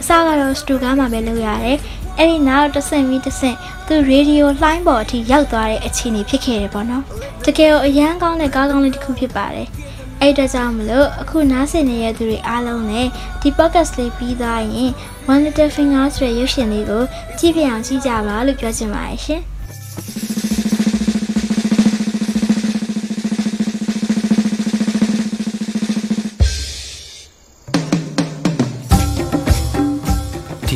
[0.00, 1.78] အစကတော့စတူကားမှာပဲလုပ်ရတယ်။
[2.18, 7.02] အဲဒီနောက်တစ်ဆင့်ပြီးတစ်ဆင့်သူရေဒီယိုလှိုင်းပေါ်အထိရောက်သွားတဲ့အခြေအနေဖြစ်ခဲ့တယ်ပေါ့နော်။
[7.44, 9.68] တကယ်ကိုအရန်ကောင်းတဲ့ကားကောင်းလေးတစ်ခုဖြစ်ပါတယ်။
[10.20, 14.90] အဲ့ဒါကြောင့်မလို့အခုနားဆင်နေတဲ့သူတွေအားလုံးလည်းဒီ podcast လေးပြီးသွားရင်
[15.32, 17.02] One Little Finger ဆိုတဲ့ရုပ်ရှင်လေးကို
[17.38, 19.42] ကြည့်ပြအောင်ကြည့်ကြပါလို့ပြောချင်ပါတယ်ရှင်။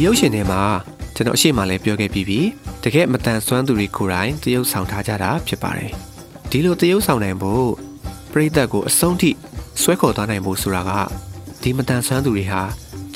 [0.00, 0.62] ဒီရုပ်ရှင်ထဲမှာ
[1.14, 2.40] ကျွန်တော်အရှိမလည်းပြောခဲ့ပြီးပြီ
[2.82, 5.92] တကယ်မတန်ဆွမ်းသူတွေကိုယ်တိုင်တရုပ်ဆောင်ထားကြတာဖြစ်ပါတယ်
[6.50, 7.68] ဒီလိုတရုပ်ဆောင်နိုင်ဖို့
[8.32, 9.30] ပရိသတ်ကိုအဆုံးထိ
[9.80, 10.92] ဆွဲခေါ်သွားနိုင်ဖို့ဆိုတာက
[11.62, 12.62] ဒီမတန်ဆွမ်းသူတွေဟာ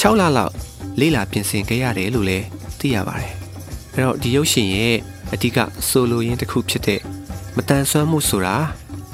[0.00, 0.52] 6လလောက်
[1.00, 2.46] လေ့လာပြင်ဆင်ခဲ့ရတယ်လို့လည်း
[2.80, 3.32] သိရပါတယ်
[3.92, 4.96] အဲ့တော့ဒီရုပ်ရှင်ရဲ့
[5.32, 5.58] အဓိက
[5.88, 7.00] ဆိုလိုရင်းတစ်ခုဖြစ်တဲ့
[7.56, 8.56] မတန်ဆွမ်းမှုဆိုတာ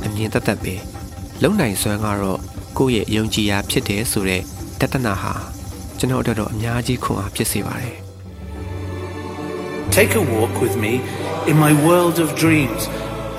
[0.04, 0.74] အမြင်သက်သက်ပဲ
[1.42, 2.40] လုံနိုင်စွမ်းကတော့
[2.78, 4.42] ကိုယ့်ရဲ့ယုံကြည်ရာဖြစ်တယ်ဆိုတဲ့
[4.80, 5.57] တတနာဟာ
[5.98, 7.96] ကျွန်တော်တို့တော့အများကြီးခွန်အားဖြစ်စေပါတယ်
[9.96, 10.92] Take a walk with me
[11.50, 12.82] in my world of dreams.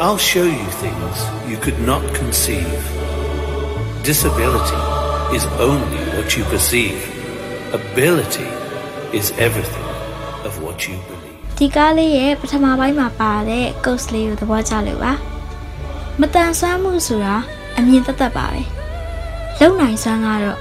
[0.06, 1.16] I'll show you things
[1.50, 2.82] you could not conceive.
[4.12, 4.82] Disability
[5.38, 7.00] is only what you perceive.
[7.82, 8.50] Ability
[9.20, 9.90] is everything
[10.48, 11.38] of what you believe.
[11.58, 15.14] ဒီကားလေးရဲ့ပထမပိုင်းမှာပါတဲ့ coach လေးကိုသဘောကျလို့ပါ
[16.20, 17.36] မတန်ဆွမ်းမှုဆိုတာ
[17.78, 18.62] အမြင်သက်သက်ပါပဲ
[19.60, 20.58] လုံနိုင်စွမ်းကတော့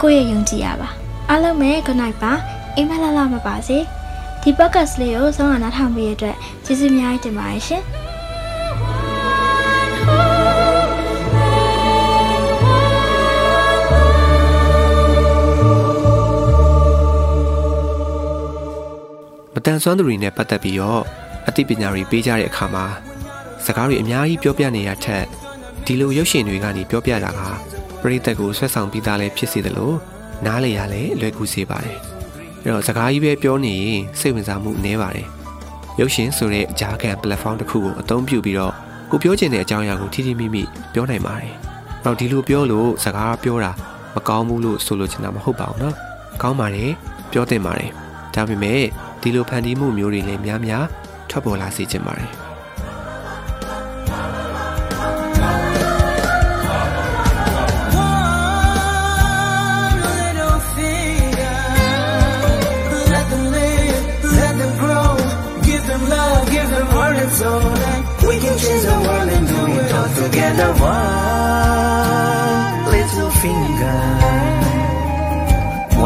[0.00, 0.88] ကိုယ့်ရဲ့ယုံကြည်ရပါ
[1.30, 2.32] အားလုံးပဲ good night ပါ
[2.76, 3.84] အိမ်မက်လာလာမပါစေဒီ
[4.42, 7.82] ဒီ podcast လေးကိုဆုံးမနားထောင်ပေးရတဲ့အတွက်ကျေးဇူးအများကြီးတင်ပါတယ်ရှင်
[19.54, 21.02] မတန်ဆွမ်းသူတွေနဲ့ပတ်သက်ပြီးတော့
[21.48, 22.86] အသိပညာတွေပေးကြတဲ့အခါမှာ
[23.64, 25.24] စကားတွေအများကြီးပြောပြနေရထက်
[25.86, 27.40] ဒီလိုရုပ်ရှင်တွေကနေပြောပြတာက
[28.02, 30.13] ပရိသတ်ကိုဆွဲဆောင်ပြီးသားလည်းဖြစ်စေတယ်လို့
[30.46, 31.98] နားလေရလဲလွယ်ကူစေပါတယ်
[32.62, 35.26] အဲ့တော့စကားကြီးပဲပြောနေရင်စိတ်ဝင်စားမှုနည်းပါတယ်
[36.00, 38.74] ရုပ်ရှင်ဆိုတဲ့အခြားခံ platform တစ်ခုကိုအသုံးပြုပြီးတော့
[39.10, 40.62] ကိုပြောချင်တဲ့အကြောင်းအရာကိုထိထိမိမိ
[40.94, 41.52] ပြောနိုင်ပါတယ်။
[42.04, 43.72] နောက်ဒီလိုပြောလို့စကားပြောတာ
[44.14, 45.94] မကောင်းဘူးလို့ဆိုလိုချင်တာမဟုတ်ပါဘူးနော်။
[46.42, 46.90] ကောင်းပါတယ်
[47.32, 47.90] ပြောသင့်ပါတယ်။
[48.34, 48.82] ဒါပေမဲ့
[49.22, 50.84] ဒီလိုဖန်တီးမှုမျိုးတွေလည်းများများ
[51.30, 52.30] ထွက်ပေါ်လာစေချင်ပါတယ်။
[70.64, 70.94] together.
[72.40, 74.00] One little finger,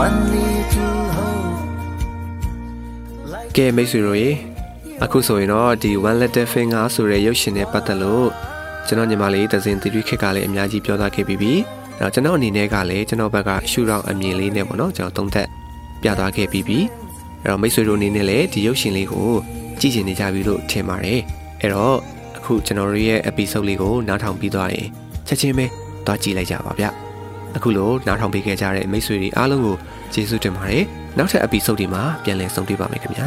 [0.02, 1.59] one little hope.
[3.56, 4.30] ကဲမိတ်ဆွေတို့ရေ
[5.04, 8.28] အခုဆိုရင်တော့ဒီ one letter finger ဆိုတဲ့ရုပ်ရှင်နဲ့ပတ်သက်လို့
[8.86, 11.52] ကျွန်တော်ညီမလေးသဇင်သီရိခက်ကလည်းအများကြီးပြောသားခဲ့ပြီးပြီ
[11.98, 15.48] အဲ့တော့ကျွန်တော်အနေနဲ့ကလည်းကျွန်တော်ဘက်ကရှူတော့အမြင်လေးနဲ့ပေါ့နော်ကျွန်တော်သုံးသက်
[16.02, 16.78] ပြသွားခဲ့ပြီးပြီ
[17.42, 19.30] အဲ့တော့မိတ်ဆွေတို့အနေနဲ့လည်းဒီရုပ်ရှင်လေးကို
[19.80, 21.20] ကြည့်ချင်နေကြပြီလို့ထင်ပါတယ်
[21.61, 21.98] အဲ့တော့
[22.49, 24.88] အခုကျွန်တော်တို့ရဲ့ episode လေးကိုနားထောင်ပြီးသွားရင်
[25.26, 25.66] ချက်ချင်းပဲ
[26.07, 26.84] သွားကြည့်လိုက်ကြပါဗျ
[27.57, 29.76] အခုလိုနားထောင်ပေးခဲ့ကြတဲ့မိတ်ဆွေတွေအားလုံးကို
[30.14, 30.84] ကျေးဇူးတင်ပါတယ်
[31.18, 33.26] နောက်ထပ် episode တွေမှာပြန်လည်ဆုံတွေ့ပါမယ်ခင်ဗျာ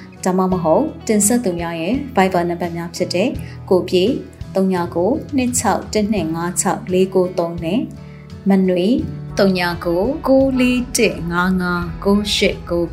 [0.25, 3.29] ဒါမှမဟုတ်တင်ဆက်သူများရဲ့ Viber နံပါတ်များဖြစ်တဲ့
[3.69, 4.03] ကိုပြေ
[4.55, 7.79] 39 26125649နဲ့
[8.49, 8.87] မနွေ
[9.37, 12.87] 39 94155989တို့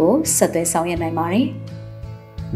[0.00, 1.46] ကိုဆက်သွယ်ဆောင်ရွက်နိုင်ပါတယ်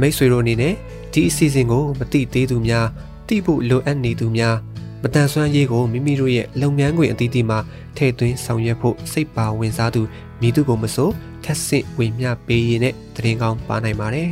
[0.01, 0.75] မိတ်ဆွေတို့အနေနဲ့
[1.13, 2.87] ဒီအစီအစဉ်ကိုမတိသေးသူများ
[3.29, 4.57] တိဖို့လိုအပ်နေသူများ
[5.03, 7.59] မတန်ဆွမ်းရေးကိုမိမိတို့ရဲ့လုပ်ငန်းခွင်အသီးသီးမှာ
[7.97, 10.03] ထည့်သွင်းဆောင်ရွက်ဖို့စိတ်ပါဝင်စားသူ
[10.41, 11.11] မိသူကိုမဆို
[11.49, 14.31] ထက်ဆင့်ဝေမျှပေးရတဲ့တရင်ကောင်းပါနိုင်ပါတယ်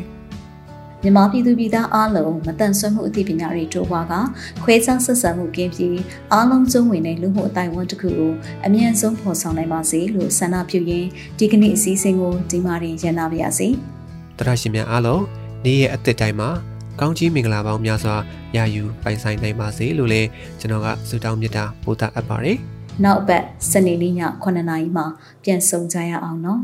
[1.02, 4.14] မြန်မာပြည်သူပြည်သားအားလုံးမတန်ဆွမ်းမှုအသိပညာတွေတိုးပွားက
[4.62, 6.00] ခွဲခြားဆက်ဆံမှုကင်းပြီး
[6.32, 8.32] အားလုံးစုံဝင်တဲ့လူမှုအတိုင်းအဝန်တစ်ခုကို
[8.66, 11.08] အမြန်ဆုံးဖော်ဆောင်နိုင်ပါစေလို့ဆန္ဒပြုရင်း
[11.38, 13.68] ဒီကနေ့အစည်းအဝေးကိုဒီမှာရင်ရန်နာပါရစေ
[14.38, 15.22] တရရှင်များအားလုံး
[15.64, 16.50] နေ့ရဲ့အသက်တိုင်းမှာ
[17.00, 18.16] ကောင်းချီးမင်္ဂလာပေါင်းများစွာ
[18.56, 20.28] ရယူပိုင်ဆိုင်နိုင်ပါစေလို့လည်း
[20.60, 22.58] ကျွန်တော်ကဆုတောင်းမေတ္တာပို့သအပ်ပါတယ်
[23.04, 24.14] နောက်အပတ်စနေနေ့ည
[24.44, 25.06] 9:00နာရီမှာ
[25.42, 26.60] ပြန်ဆုံကြရအောင်နော်